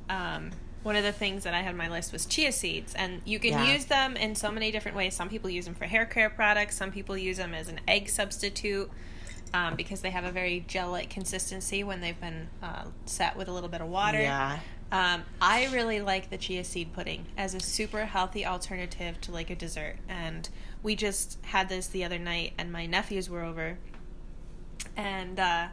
um, 0.08 0.50
one 0.82 0.96
of 0.96 1.04
the 1.04 1.12
things 1.12 1.44
that 1.44 1.54
I 1.54 1.60
had 1.60 1.70
on 1.70 1.76
my 1.76 1.88
list 1.88 2.12
was 2.12 2.24
chia 2.24 2.52
seeds, 2.52 2.94
and 2.94 3.20
you 3.24 3.38
can 3.38 3.50
Yeah. 3.52 3.72
use 3.72 3.86
them 3.86 4.16
in 4.16 4.34
so 4.34 4.50
many 4.50 4.70
different 4.70 4.96
ways. 4.96 5.14
Some 5.14 5.28
people 5.28 5.50
use 5.50 5.66
them 5.66 5.74
for 5.74 5.84
hair 5.86 6.06
care 6.06 6.30
products. 6.30 6.76
Some 6.76 6.90
people 6.92 7.16
use 7.18 7.36
them 7.36 7.52
as 7.52 7.68
an 7.68 7.80
egg 7.86 8.08
substitute 8.08 8.90
um, 9.52 9.74
because 9.76 10.00
they 10.00 10.10
have 10.10 10.24
a 10.24 10.30
very 10.30 10.64
gel-like 10.66 11.10
consistency 11.10 11.82
when 11.82 12.00
they've 12.00 12.20
been 12.20 12.48
uh, 12.62 12.84
set 13.06 13.36
with 13.36 13.48
a 13.48 13.52
little 13.52 13.68
bit 13.68 13.80
of 13.80 13.88
water. 13.88 14.20
Yeah. 14.20 14.58
Um, 14.92 15.22
I 15.40 15.68
really 15.72 16.00
like 16.00 16.30
the 16.30 16.36
chia 16.36 16.64
seed 16.64 16.92
pudding 16.92 17.26
as 17.36 17.54
a 17.54 17.60
super 17.60 18.06
healthy 18.06 18.44
alternative 18.44 19.20
to 19.22 19.32
like 19.32 19.50
a 19.50 19.54
dessert. 19.54 19.96
And 20.08 20.48
we 20.82 20.96
just 20.96 21.38
had 21.42 21.68
this 21.68 21.86
the 21.86 22.04
other 22.04 22.18
night, 22.18 22.54
and 22.58 22.72
my 22.72 22.86
nephews 22.86 23.30
were 23.30 23.42
over. 23.42 23.78
And 24.96 25.38
uh, 25.38 25.68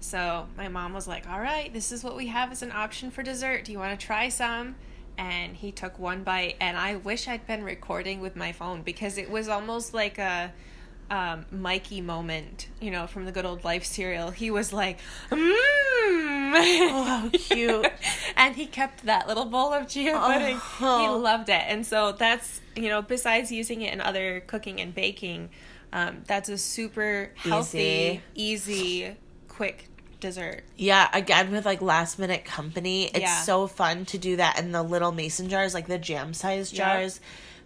so 0.00 0.48
my 0.56 0.68
mom 0.68 0.94
was 0.94 1.06
like, 1.06 1.28
All 1.28 1.40
right, 1.40 1.72
this 1.72 1.92
is 1.92 2.02
what 2.02 2.16
we 2.16 2.26
have 2.28 2.50
as 2.50 2.62
an 2.62 2.72
option 2.72 3.10
for 3.10 3.22
dessert. 3.22 3.64
Do 3.64 3.72
you 3.72 3.78
want 3.78 3.98
to 3.98 4.06
try 4.06 4.28
some? 4.28 4.76
And 5.16 5.54
he 5.54 5.70
took 5.70 5.98
one 5.98 6.22
bite, 6.22 6.56
and 6.60 6.76
I 6.76 6.96
wish 6.96 7.28
I'd 7.28 7.46
been 7.46 7.62
recording 7.62 8.20
with 8.20 8.36
my 8.36 8.52
phone 8.52 8.82
because 8.82 9.18
it 9.18 9.30
was 9.30 9.48
almost 9.48 9.92
like 9.92 10.18
a 10.18 10.52
um, 11.10 11.44
Mikey 11.50 12.00
moment, 12.00 12.68
you 12.80 12.90
know, 12.90 13.06
from 13.06 13.24
the 13.24 13.32
good 13.32 13.44
old 13.44 13.64
life 13.64 13.84
cereal. 13.84 14.30
He 14.30 14.50
was 14.50 14.72
like, 14.72 14.98
mmm. 15.30 15.52
Oh, 16.92 17.04
how 17.04 17.28
cute. 17.30 17.86
and 18.36 18.56
he 18.56 18.66
kept 18.66 19.04
that 19.06 19.28
little 19.28 19.44
bowl 19.44 19.72
of 19.72 19.88
chia 19.88 20.18
pudding. 20.18 20.56
He 20.56 20.84
Oh. 20.84 21.18
loved 21.22 21.48
it. 21.48 21.62
And 21.66 21.86
so 21.86 22.12
that's, 22.12 22.60
you 22.76 22.88
know, 22.88 23.02
besides 23.02 23.50
using 23.52 23.82
it 23.82 23.92
in 23.92 24.00
other 24.00 24.40
cooking 24.46 24.80
and 24.80 24.94
baking, 24.94 25.50
um, 25.92 26.22
that's 26.26 26.48
a 26.48 26.58
super 26.58 27.30
healthy, 27.36 28.20
easy, 28.34 29.16
quick 29.48 29.86
dessert. 30.20 30.62
Yeah, 30.76 31.08
again 31.12 31.50
with 31.50 31.64
like 31.64 31.80
last 31.82 32.18
minute 32.18 32.44
company, 32.44 33.06
it's 33.06 33.18
Yeah. 33.20 33.40
so 33.42 33.66
fun 33.66 34.04
to 34.06 34.18
do 34.18 34.36
that 34.36 34.58
in 34.58 34.72
the 34.72 34.82
little 34.82 35.12
mason 35.12 35.48
jars, 35.48 35.72
like 35.74 35.86
the 35.86 35.98
jam 35.98 36.34
sized 36.34 36.74
Yep. 36.74 36.86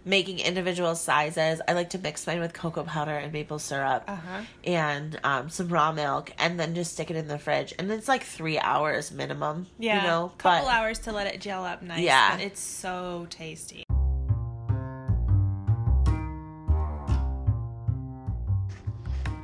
Jars, 0.05 0.09
making 0.09 0.39
individual 0.39 0.95
sizes. 0.95 1.61
I 1.67 1.73
like 1.73 1.89
to 1.91 1.99
mix 1.99 2.25
mine 2.27 2.39
with 2.39 2.53
cocoa 2.53 2.83
powder 2.83 3.15
and 3.17 3.33
maple 3.33 3.59
syrup 3.59 4.03
Uh-huh. 4.07 4.41
and 4.63 5.19
um, 5.23 5.49
some 5.49 5.67
raw 5.69 5.91
milk, 5.91 6.31
and 6.39 6.59
then 6.59 6.75
just 6.75 6.93
stick 6.93 7.09
it 7.11 7.15
in 7.17 7.27
the 7.27 7.37
fridge. 7.39 7.73
And 7.79 7.91
it's 7.91 8.07
like 8.07 8.23
three 8.23 8.59
hours 8.59 9.11
minimum. 9.11 9.67
Yeah. 9.79 10.01
you 10.01 10.07
know, 10.07 10.31
couple 10.37 10.65
but 10.67 10.73
hours 10.73 10.99
to 10.99 11.11
let 11.11 11.27
it 11.27 11.41
gel 11.41 11.63
up 11.65 11.81
nice. 11.81 11.99
Yeah. 12.01 12.35
But 12.37 12.45
it's 12.45 12.61
so 12.61 13.27
tasty. 13.29 13.83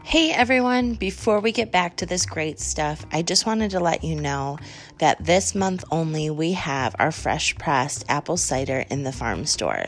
Hey 0.04 0.32
everyone, 0.32 0.96
before 0.96 1.40
we 1.40 1.54
get 1.54 1.72
back 1.72 1.96
to 1.98 2.06
this 2.06 2.26
great 2.26 2.60
stuff, 2.60 3.06
I 3.14 3.22
just 3.22 3.46
wanted 3.46 3.72
to 3.72 3.80
let 3.80 4.04
you 4.04 4.16
know 4.16 4.58
that 4.98 5.24
this 5.24 5.56
month 5.56 5.86
only 5.90 6.30
we 6.30 6.52
have 6.54 6.96
our 7.00 7.12
fresh 7.14 7.56
pressed 7.58 8.04
apple 8.10 8.36
cider 8.36 8.84
in 8.90 9.04
the 9.04 9.14
farm 9.14 9.46
store. 9.46 9.86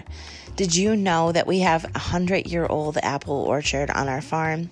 Did 0.56 0.76
you 0.76 0.96
know 0.96 1.32
that 1.32 1.48
we 1.48 1.60
have 1.60 1.84
a 1.96 2.00
hundred 2.00 2.46
year 2.46 2.68
old 2.68 2.98
apple 2.98 3.34
orchard 3.42 3.90
on 3.90 4.08
our 4.08 4.22
farm? 4.22 4.70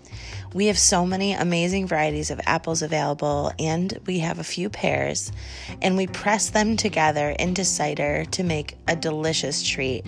We 0.54 0.68
have 0.68 0.78
so 0.78 1.06
many 1.06 1.32
amazing 1.32 1.88
varieties 1.88 2.30
of 2.30 2.42
apples 2.46 2.82
available, 2.82 3.54
and 3.58 3.98
we 4.06 4.20
have 4.20 4.38
a 4.38 4.44
few 4.44 4.70
pears, 4.70 5.32
and 5.82 5.96
we 5.96 6.08
press 6.08 6.50
them 6.50 6.76
together 6.76 7.30
into 7.30 7.64
cider 7.64 8.26
to 8.32 8.44
make 8.44 8.76
a 8.86 8.98
delicious 8.98 9.66
treat. 9.66 10.04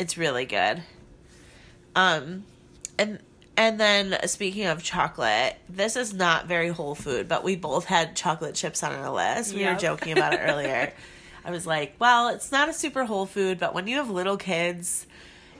It's 0.00 0.16
really 0.16 0.46
good. 0.46 0.82
Um, 1.94 2.44
and 2.98 3.20
and 3.56 3.78
then 3.78 4.16
speaking 4.26 4.66
of 4.66 4.82
chocolate, 4.82 5.56
this 5.68 5.94
is 5.94 6.14
not 6.14 6.46
very 6.46 6.70
whole 6.70 6.94
food, 6.94 7.28
but 7.28 7.44
we 7.44 7.54
both 7.54 7.84
had 7.84 8.16
chocolate 8.16 8.54
chips 8.54 8.82
on 8.82 8.92
our 8.92 9.10
list. 9.10 9.54
We 9.54 9.66
were 9.66 9.74
joking 9.74 10.12
about 10.12 10.32
it 10.32 10.40
earlier. 10.42 10.92
I 11.44 11.50
was 11.50 11.66
like, 11.66 11.94
well, 11.98 12.28
it's 12.28 12.50
not 12.50 12.68
a 12.70 12.72
super 12.72 13.04
whole 13.04 13.26
food, 13.26 13.58
but 13.58 13.74
when 13.74 13.86
you 13.86 13.96
have 13.96 14.08
little 14.08 14.38
kids 14.38 15.06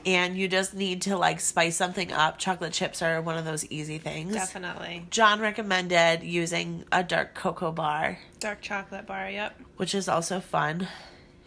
and 0.06 0.36
you 0.36 0.48
just 0.48 0.72
need 0.72 1.02
to 1.02 1.18
like 1.18 1.40
spice 1.40 1.76
something 1.76 2.10
up, 2.10 2.38
chocolate 2.38 2.72
chips 2.72 3.02
are 3.02 3.20
one 3.20 3.36
of 3.36 3.44
those 3.44 3.66
easy 3.66 3.98
things. 3.98 4.32
Definitely. 4.32 5.06
John 5.10 5.40
recommended 5.40 6.22
using 6.22 6.84
a 6.90 7.02
dark 7.02 7.34
cocoa 7.34 7.72
bar, 7.72 8.18
Dark 8.38 8.62
chocolate 8.62 9.06
bar, 9.06 9.28
yep. 9.28 9.60
which 9.76 9.94
is 9.94 10.08
also 10.08 10.40
fun 10.40 10.88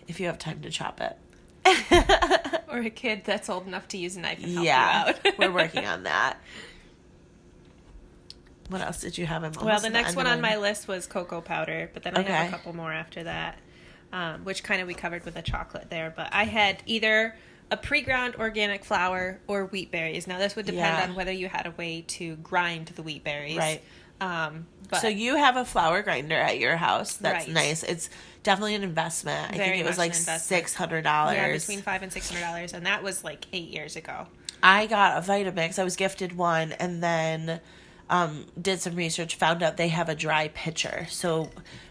if 0.08 0.20
you 0.20 0.28
have 0.28 0.38
time 0.38 0.62
to 0.62 0.70
chop 0.70 1.02
it. 1.02 1.18
Or 1.66 2.80
a 2.80 2.90
kid 2.90 3.22
that's 3.24 3.50
old 3.50 3.68
enough 3.68 3.88
to 3.90 3.98
use 3.98 4.16
a 4.18 4.20
knife 4.22 4.44
and 4.44 4.52
help 4.54 4.66
yeah, 4.66 5.06
you 5.08 5.14
out. 5.32 5.38
we're 5.38 5.52
working 5.52 5.86
on 5.86 6.04
that. 6.12 6.38
What 8.70 8.82
else 8.82 9.02
did 9.02 9.18
you 9.18 9.26
have? 9.26 9.42
Well, 9.62 9.80
the 9.80 9.90
next 9.90 10.10
end 10.10 10.18
one 10.18 10.28
on 10.28 10.42
my 10.42 10.56
list 10.58 10.88
was 10.88 11.06
cocoa 11.06 11.42
powder, 11.42 11.92
but 11.94 12.04
then 12.04 12.16
I 12.16 12.22
have 12.24 12.48
a 12.48 12.52
couple 12.52 12.74
more 12.76 12.92
after 12.92 13.24
that, 13.24 13.60
um, 14.12 14.44
which 14.46 14.64
kind 14.64 14.82
of 14.82 14.88
we 14.88 14.94
covered 14.94 15.26
with 15.26 15.36
the 15.36 15.42
chocolate 15.42 15.90
there. 15.90 16.12
But 16.16 16.30
I 16.34 16.46
had 16.46 16.82
either 16.86 17.36
a 17.70 17.78
pre-ground 17.78 18.36
organic 18.38 18.84
flour 18.86 19.40
or 19.48 19.66
wheat 19.66 19.92
berries. 19.92 20.28
Now 20.28 20.40
this 20.40 20.56
would 20.56 20.66
depend 20.66 20.98
Yeah. 20.98 21.04
on 21.04 21.16
whether 21.16 21.32
you 21.32 21.48
had 21.50 21.66
a 21.68 21.72
way 21.72 22.04
to 22.08 22.36
grind 22.38 22.88
the 22.88 23.04
wheat 23.04 23.24
berries, 23.24 23.58
Right. 23.58 23.82
Um, 24.24 24.68
but 24.90 25.00
So 25.02 25.08
you 25.08 25.36
have 25.38 25.56
a 25.58 25.66
flour 25.66 26.02
grinder 26.04 26.36
at 26.36 26.60
your 26.60 26.78
house. 26.78 27.16
That's 27.18 27.46
Right. 27.48 27.54
nice. 27.54 27.84
It's 27.84 28.10
definitely 28.44 28.76
an 28.76 28.84
investment. 28.84 29.54
I 29.54 29.58
Very 29.58 29.70
think 29.70 29.86
it 29.86 29.88
was 29.88 29.98
like 29.98 30.14
six 30.14 30.74
hundred 30.76 31.04
dollars. 31.04 31.36
yeah, 31.36 31.52
between 31.52 31.82
five 31.82 32.04
and 32.04 32.12
six 32.14 32.30
hundred 32.30 32.42
dollars, 32.42 32.74
and 32.74 32.86
that 32.86 33.02
was 33.04 33.24
like 33.24 33.46
eight 33.54 33.70
years 33.70 33.96
ago. 33.96 34.28
I 34.62 34.86
got 34.86 35.18
a 35.18 35.22
Vitamix. 35.28 35.78
I 35.80 35.84
was 35.84 35.96
gifted 35.96 36.38
one, 36.38 36.72
and 36.74 37.02
then 37.04 37.60
um, 38.10 38.46
did 38.62 38.80
some 38.82 38.96
research. 38.96 39.36
Found 39.36 39.64
out 39.64 39.78
they 39.78 39.88
have 39.90 40.10
a 40.10 40.16
dry 40.16 40.50
pitcher. 40.50 41.08
So 41.10 41.50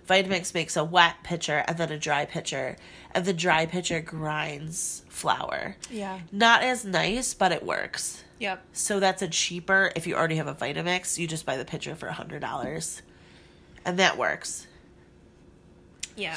Vitamix 0.08 0.54
makes 0.54 0.76
a 0.76 0.84
wet 0.84 1.16
pitcher 1.24 1.64
and 1.66 1.76
then 1.78 1.90
a 1.90 1.98
dry 1.98 2.24
pitcher, 2.26 2.76
and 3.14 3.24
the 3.24 3.32
dry 3.32 3.66
pitcher 3.66 4.00
grinds 4.00 5.02
flour. 5.08 5.76
Yeah. 5.90 6.20
Not 6.30 6.62
as 6.62 6.84
nice, 6.84 7.34
but 7.34 7.50
it 7.52 7.62
works. 7.64 8.22
Yep. 8.42 8.64
So 8.72 8.98
that's 8.98 9.22
a 9.22 9.28
cheaper. 9.28 9.92
If 9.94 10.08
you 10.08 10.16
already 10.16 10.34
have 10.34 10.48
a 10.48 10.54
Vitamix, 10.54 11.16
you 11.16 11.28
just 11.28 11.46
buy 11.46 11.56
the 11.56 11.64
pitcher 11.64 11.94
for 11.94 12.08
a 12.08 12.12
hundred 12.12 12.40
dollars, 12.40 13.00
and 13.84 14.00
that 14.00 14.18
works. 14.18 14.66
Yeah. 16.16 16.36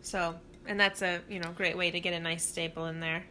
So, 0.00 0.36
and 0.66 0.80
that's 0.80 1.02
a 1.02 1.20
you 1.28 1.38
know 1.38 1.50
great 1.54 1.76
way 1.76 1.90
to 1.90 2.00
get 2.00 2.14
a 2.14 2.18
nice 2.18 2.46
staple 2.46 2.86
in 2.86 2.98
there. 3.00 3.24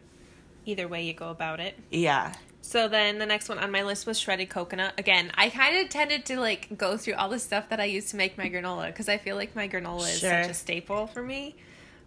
Either 0.67 0.88
way 0.88 1.03
you 1.05 1.13
go 1.13 1.29
about 1.31 1.59
it. 1.59 1.75
Yeah. 1.89 2.33
So 2.62 2.88
then 2.88 3.17
the 3.17 3.25
next 3.25 3.49
one 3.49 3.57
on 3.57 3.71
my 3.71 3.81
list 3.81 4.05
was 4.05 4.19
shredded 4.19 4.49
coconut. 4.51 4.93
Again, 4.99 5.31
I 5.33 5.49
kind 5.49 5.83
of 5.83 5.89
tended 5.89 6.25
to 6.27 6.39
like 6.39 6.77
go 6.77 6.97
through 6.97 7.15
all 7.15 7.29
the 7.29 7.39
stuff 7.39 7.69
that 7.69 7.79
I 7.79 7.85
use 7.85 8.12
to 8.12 8.15
make 8.15 8.38
my 8.38 8.47
granola 8.47 8.88
because 8.88 9.09
I 9.09 9.17
feel 9.17 9.35
like 9.35 9.55
my 9.55 9.67
granola 9.67 10.01
is 10.01 10.19
Sure. 10.19 10.43
such 10.43 10.51
a 10.51 10.53
staple 10.53 11.07
for 11.07 11.23
me, 11.23 11.55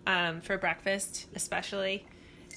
um, 0.07 0.41
for 0.41 0.57
breakfast 0.57 1.27
especially. 1.35 2.07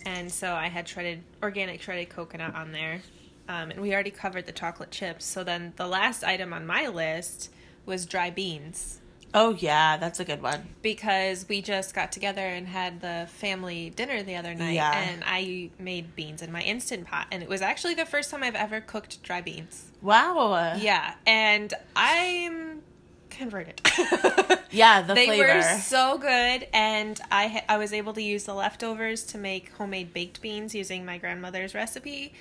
And 0.05 0.31
so 0.31 0.53
I 0.53 0.67
had 0.67 0.87
shredded 0.87 1.23
organic 1.41 1.81
shredded 1.81 2.09
coconut 2.09 2.55
on 2.55 2.71
there, 2.71 3.01
um, 3.49 3.71
and 3.71 3.81
we 3.81 3.93
already 3.93 4.11
covered 4.11 4.45
the 4.45 4.51
chocolate 4.51 4.91
chips. 4.91 5.25
So 5.25 5.43
then 5.43 5.73
the 5.77 5.87
last 5.87 6.23
item 6.23 6.53
on 6.53 6.65
my 6.65 6.87
list 6.87 7.51
was 7.85 8.05
dry 8.05 8.29
beans 8.29 8.99
Oh 9.37 9.53
yeah, 9.59 9.97
that's 9.97 10.21
a 10.21 10.23
good 10.25 10.41
one. 10.41 10.69
because 10.81 11.45
we 11.49 11.61
just 11.61 11.93
got 11.93 12.11
together 12.13 12.39
and 12.41 12.65
had 12.67 13.01
the 13.01 13.27
family 13.29 13.89
dinner 13.89 14.23
the 14.23 14.37
other 14.37 14.53
night 14.55 14.75
Yeah. 14.75 14.91
and 14.97 15.23
I 15.25 15.71
made 15.77 16.15
beans 16.15 16.41
in 16.41 16.53
my 16.53 16.61
instant 16.61 17.05
pot 17.07 17.27
and 17.31 17.43
it 17.43 17.49
was 17.49 17.61
actually 17.61 17.95
the 17.95 18.05
first 18.05 18.31
time 18.31 18.43
I've 18.43 18.55
ever 18.55 18.79
cooked 18.79 19.21
dry 19.23 19.41
beans. 19.41 19.91
Wow. 20.01 20.75
Yeah, 20.77 21.15
and 21.27 21.73
I'm 21.97 22.81
converted. 23.29 23.81
Yeah, 24.75 25.01
the 25.01 25.13
they 25.13 25.25
flavor. 25.27 25.55
were 25.55 25.61
so 25.79 26.17
good 26.17 26.67
and 26.73 27.19
I 27.31 27.47
ha- 27.47 27.65
I 27.69 27.77
was 27.77 27.93
able 27.93 28.13
to 28.13 28.21
use 28.21 28.43
the 28.43 28.53
leftovers 28.53 29.23
to 29.27 29.37
make 29.37 29.71
homemade 29.73 30.13
baked 30.13 30.41
beans 30.41 30.75
using 30.75 31.05
my 31.05 31.17
grandmother's 31.17 31.73
recipe 31.73 32.33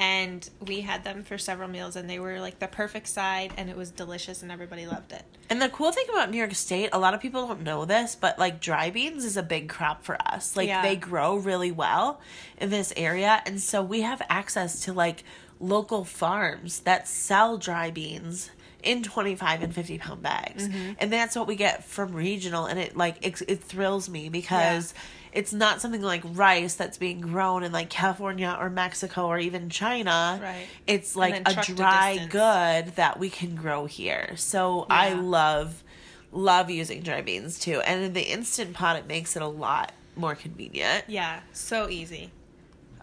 and 0.00 0.48
we 0.64 0.82
had 0.82 1.02
them 1.02 1.24
for 1.24 1.36
several 1.38 1.68
meals 1.68 1.96
and 1.96 2.08
they 2.08 2.20
were 2.20 2.38
like 2.40 2.60
the 2.60 2.68
perfect 2.68 3.08
side 3.08 3.52
and 3.56 3.68
it 3.68 3.76
was 3.76 3.90
delicious 3.90 4.42
and 4.42 4.52
everybody 4.52 4.86
loved 4.86 5.10
it. 5.12 5.24
And 5.50 5.60
the 5.60 5.68
cool 5.68 5.90
thing 5.90 6.04
about 6.10 6.30
New 6.30 6.36
York 6.38 6.54
State, 6.54 6.90
a 6.92 6.98
lot 7.00 7.14
of 7.14 7.20
people 7.20 7.46
don't 7.48 7.62
know 7.62 7.84
this, 7.84 8.14
but 8.14 8.38
like 8.38 8.60
dry 8.60 8.90
beans 8.90 9.24
is 9.24 9.36
a 9.36 9.42
big 9.42 9.68
crop 9.68 10.04
for 10.04 10.16
us. 10.24 10.56
Like 10.56 10.68
Yeah. 10.68 10.82
they 10.82 10.94
grow 10.94 11.34
really 11.36 11.72
well 11.72 12.20
in 12.60 12.70
this 12.70 12.92
area. 12.96 13.42
And 13.44 13.60
so 13.60 13.82
we 13.82 14.02
have 14.02 14.22
access 14.28 14.80
to 14.84 14.92
like 14.92 15.24
local 15.58 16.04
farms 16.04 16.80
that 16.80 17.08
sell 17.08 17.58
dry 17.58 17.90
beans 17.90 18.50
in 18.88 19.02
25 19.02 19.62
and 19.62 19.74
50 19.74 19.98
pound 19.98 20.22
bags. 20.22 20.66
Mm-hmm. 20.66 20.92
And 20.98 21.12
that's 21.12 21.36
what 21.36 21.46
we 21.46 21.56
get 21.56 21.84
from 21.84 22.14
regional. 22.14 22.64
And 22.64 22.78
it 22.78 22.96
like, 22.96 23.18
it, 23.20 23.42
it 23.46 23.62
thrills 23.62 24.08
me 24.08 24.30
because 24.30 24.94
it's 25.30 25.52
not 25.52 25.82
something 25.82 26.00
like 26.00 26.22
rice 26.24 26.74
that's 26.74 26.96
being 26.96 27.20
grown 27.20 27.64
in 27.64 27.70
like 27.70 27.90
California 27.90 28.56
or 28.58 28.70
Mexico 28.70 29.26
or 29.26 29.38
even 29.38 29.68
China. 29.68 30.40
Right. 30.42 30.66
It's 30.86 31.14
like 31.14 31.46
a 31.46 31.62
dry 31.62 32.26
good 32.30 32.96
that 32.96 33.18
we 33.18 33.28
can 33.28 33.54
grow 33.56 33.84
here. 33.84 34.32
So 34.36 34.86
I 34.88 35.12
love 35.12 35.84
love 36.32 36.70
using 36.70 37.02
dry 37.02 37.20
beans 37.20 37.58
too. 37.58 37.80
And 37.80 38.02
in 38.02 38.12
the 38.14 38.22
instant 38.22 38.72
pot 38.72 38.96
it 38.96 39.06
makes 39.06 39.36
it 39.36 39.42
a 39.42 39.46
lot 39.46 39.92
more 40.16 40.34
convenient. 40.34 41.04
Yeah, 41.08 41.40
so 41.52 41.90
easy. 41.90 42.30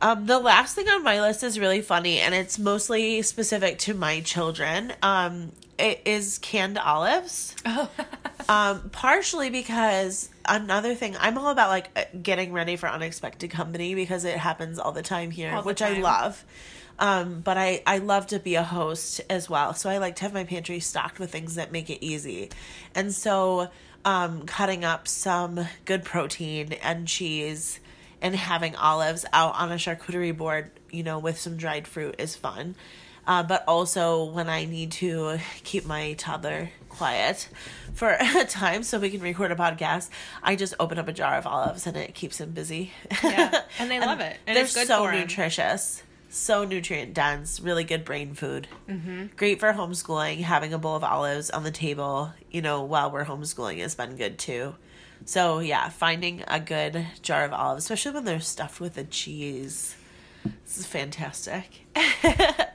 Um 0.01 0.25
the 0.25 0.39
last 0.39 0.75
thing 0.75 0.87
on 0.89 1.03
my 1.03 1.21
list 1.21 1.43
is 1.43 1.59
really 1.59 1.81
funny 1.81 2.19
and 2.19 2.33
it's 2.33 2.59
mostly 2.59 3.21
specific 3.21 3.79
to 3.79 3.93
my 3.93 4.21
children. 4.21 4.93
Um 5.01 5.51
it 5.77 6.01
is 6.05 6.37
canned 6.39 6.77
olives. 6.77 7.55
Oh. 7.65 7.89
Um, 8.47 8.91
partially 8.91 9.49
because 9.49 10.29
another 10.47 10.93
thing, 10.93 11.15
I'm 11.19 11.35
all 11.37 11.49
about 11.49 11.69
like 11.69 12.21
getting 12.21 12.53
ready 12.53 12.75
for 12.75 12.87
unexpected 12.87 13.49
company 13.49 13.95
because 13.95 14.23
it 14.23 14.37
happens 14.37 14.77
all 14.77 14.91
the 14.91 15.01
time 15.01 15.31
here, 15.31 15.55
the 15.55 15.61
which 15.63 15.81
I 15.81 15.99
love. 15.99 16.45
Um, 16.99 17.41
but 17.41 17.57
I 17.57 17.81
I 17.87 17.97
love 17.97 18.27
to 18.27 18.39
be 18.39 18.55
a 18.55 18.63
host 18.63 19.21
as 19.29 19.49
well, 19.49 19.73
so 19.73 19.89
I 19.89 19.97
like 19.97 20.15
to 20.17 20.23
have 20.23 20.33
my 20.33 20.43
pantry 20.43 20.79
stocked 20.79 21.17
with 21.19 21.31
things 21.31 21.55
that 21.55 21.71
make 21.71 21.89
it 21.89 22.05
easy, 22.05 22.51
and 22.93 23.11
so 23.13 23.69
um, 24.05 24.45
cutting 24.45 24.85
up 24.85 25.07
some 25.07 25.67
good 25.85 26.03
protein 26.03 26.73
and 26.83 27.07
cheese 27.07 27.79
and 28.25 28.35
having 28.35 28.75
olives 28.75 29.23
out 29.33 29.53
on 29.53 29.71
a 29.71 29.75
charcuterie 29.75 30.35
board, 30.35 30.71
you 30.89 31.03
know, 31.03 31.19
with 31.19 31.39
some 31.39 31.57
dried 31.57 31.87
fruit 31.87 32.15
is 32.17 32.35
fun. 32.35 32.73
Uh, 33.27 33.43
but 33.43 33.63
also 33.67 34.23
when 34.23 34.49
I 34.49 34.65
need 34.65 34.93
to 34.93 35.37
keep 35.63 35.85
my 35.85 36.13
toddler 36.13 36.71
quiet 36.89 37.47
for 37.93 38.09
a 38.19 38.43
time 38.45 38.81
so 38.81 38.97
we 38.97 39.11
can 39.11 39.21
record 39.21 39.51
a 39.51 39.55
podcast, 39.55 40.09
I 40.41 40.55
just 40.55 40.73
open 40.79 40.97
up 40.97 41.07
a 41.07 41.13
jar 41.13 41.37
of 41.37 41.45
olives 41.45 41.85
and 41.85 41.95
it 41.95 42.15
keeps 42.15 42.39
him 42.39 42.49
busy. 42.49 42.93
Yeah, 43.23 43.61
and 43.77 43.91
they 43.91 43.99
love 43.99 44.19
it, 44.21 44.37
and 44.47 44.57
they're 44.57 44.65
so 44.65 45.11
nutritious, 45.11 46.01
so 46.29 46.65
nutrient 46.65 47.13
dense, 47.13 47.59
really 47.59 47.83
good 47.83 48.05
brain 48.05 48.33
food. 48.33 48.67
Mm-hmm. 48.89 49.27
Great 49.37 49.59
for 49.59 49.71
homeschooling. 49.71 50.39
Having 50.41 50.73
a 50.73 50.79
bowl 50.79 50.95
of 50.95 51.03
olives 51.03 51.51
on 51.51 51.63
the 51.63 51.69
table, 51.69 52.33
you 52.49 52.63
know, 52.63 52.81
while 52.81 53.11
we're 53.11 53.25
homeschooling 53.25 53.77
has 53.81 53.93
been 53.93 54.15
good 54.15 54.39
too. 54.39 54.73
So 55.25 55.59
yeah, 55.59 55.89
finding 55.89 56.43
a 56.47 56.59
good 56.59 57.05
jar 57.21 57.43
of 57.45 57.51
olives, 57.53 57.83
especially 57.85 58.11
when 58.13 58.25
they're 58.25 58.39
stuffed 58.39 58.79
with 58.79 58.97
a 58.97 59.03
cheese, 59.03 59.95
this 60.43 60.77
is 60.77 60.85
fantastic. 60.85 61.81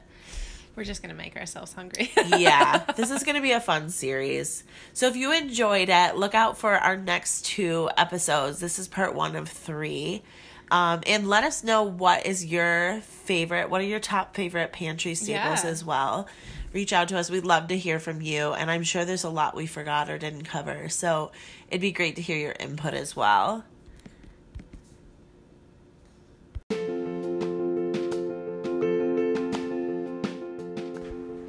We're 0.76 0.84
just 0.84 1.02
gonna 1.02 1.14
make 1.14 1.36
ourselves 1.36 1.72
hungry. 1.72 2.10
yeah, 2.38 2.78
this 2.96 3.10
is 3.10 3.22
going 3.22 3.34
to 3.36 3.42
be 3.42 3.52
a 3.52 3.60
fun 3.60 3.90
series. 3.90 4.64
So 4.94 5.08
if 5.08 5.16
you 5.16 5.32
enjoyed 5.32 5.88
it, 5.90 6.16
look 6.16 6.34
out 6.34 6.56
for 6.56 6.74
our 6.74 6.96
next 6.96 7.44
two 7.44 7.90
episodes. 7.96 8.60
This 8.60 8.78
is 8.78 8.88
part 8.88 9.14
one 9.14 9.36
of 9.36 9.48
three. 9.48 10.22
Um, 10.70 11.00
and 11.06 11.28
let 11.28 11.42
us 11.42 11.64
know 11.64 11.82
what 11.82 12.24
is 12.24 12.46
your 12.46 13.00
favorite, 13.02 13.68
what 13.68 13.80
are 13.80 13.84
your 13.84 13.98
top 13.98 14.36
favorite 14.36 14.72
pantry 14.72 15.16
staples 15.16 15.64
Yeah. 15.64 15.70
as 15.70 15.84
well. 15.84 16.28
Reach 16.72 16.92
out 16.92 17.08
to 17.08 17.18
us. 17.18 17.30
We'd 17.30 17.44
love 17.44 17.68
to 17.68 17.76
hear 17.76 17.98
from 17.98 18.20
you. 18.20 18.52
And 18.52 18.70
I'm 18.70 18.84
sure 18.84 19.04
there's 19.04 19.24
a 19.24 19.30
lot 19.30 19.56
we 19.56 19.66
forgot 19.66 20.08
or 20.08 20.18
didn't 20.18 20.44
cover. 20.44 20.88
So 20.88 21.32
it'd 21.68 21.80
be 21.80 21.92
great 21.92 22.16
to 22.16 22.22
hear 22.22 22.36
your 22.36 22.54
input 22.60 22.94
as 22.94 23.16
well. 23.16 23.64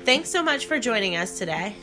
Thanks 0.04 0.30
so 0.30 0.42
much 0.42 0.66
for 0.66 0.80
joining 0.80 1.16
us 1.16 1.38
today. 1.38 1.76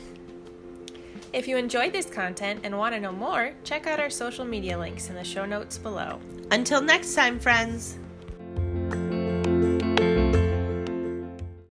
if 1.31 1.47
you 1.47 1.57
enjoyed 1.57 1.93
this 1.93 2.07
content 2.07 2.61
and 2.63 2.77
want 2.77 2.93
to 2.95 2.99
know 2.99 3.11
more, 3.11 3.53
check 3.63 3.87
out 3.87 3.99
our 3.99 4.09
social 4.09 4.45
media 4.45 4.77
links 4.77 5.09
in 5.09 5.15
the 5.15 5.23
show 5.23 5.45
notes 5.45 5.77
below. 5.77 6.19
Until 6.51 6.81
next 6.81 7.13
time, 7.13 7.39
friends. 7.39 7.97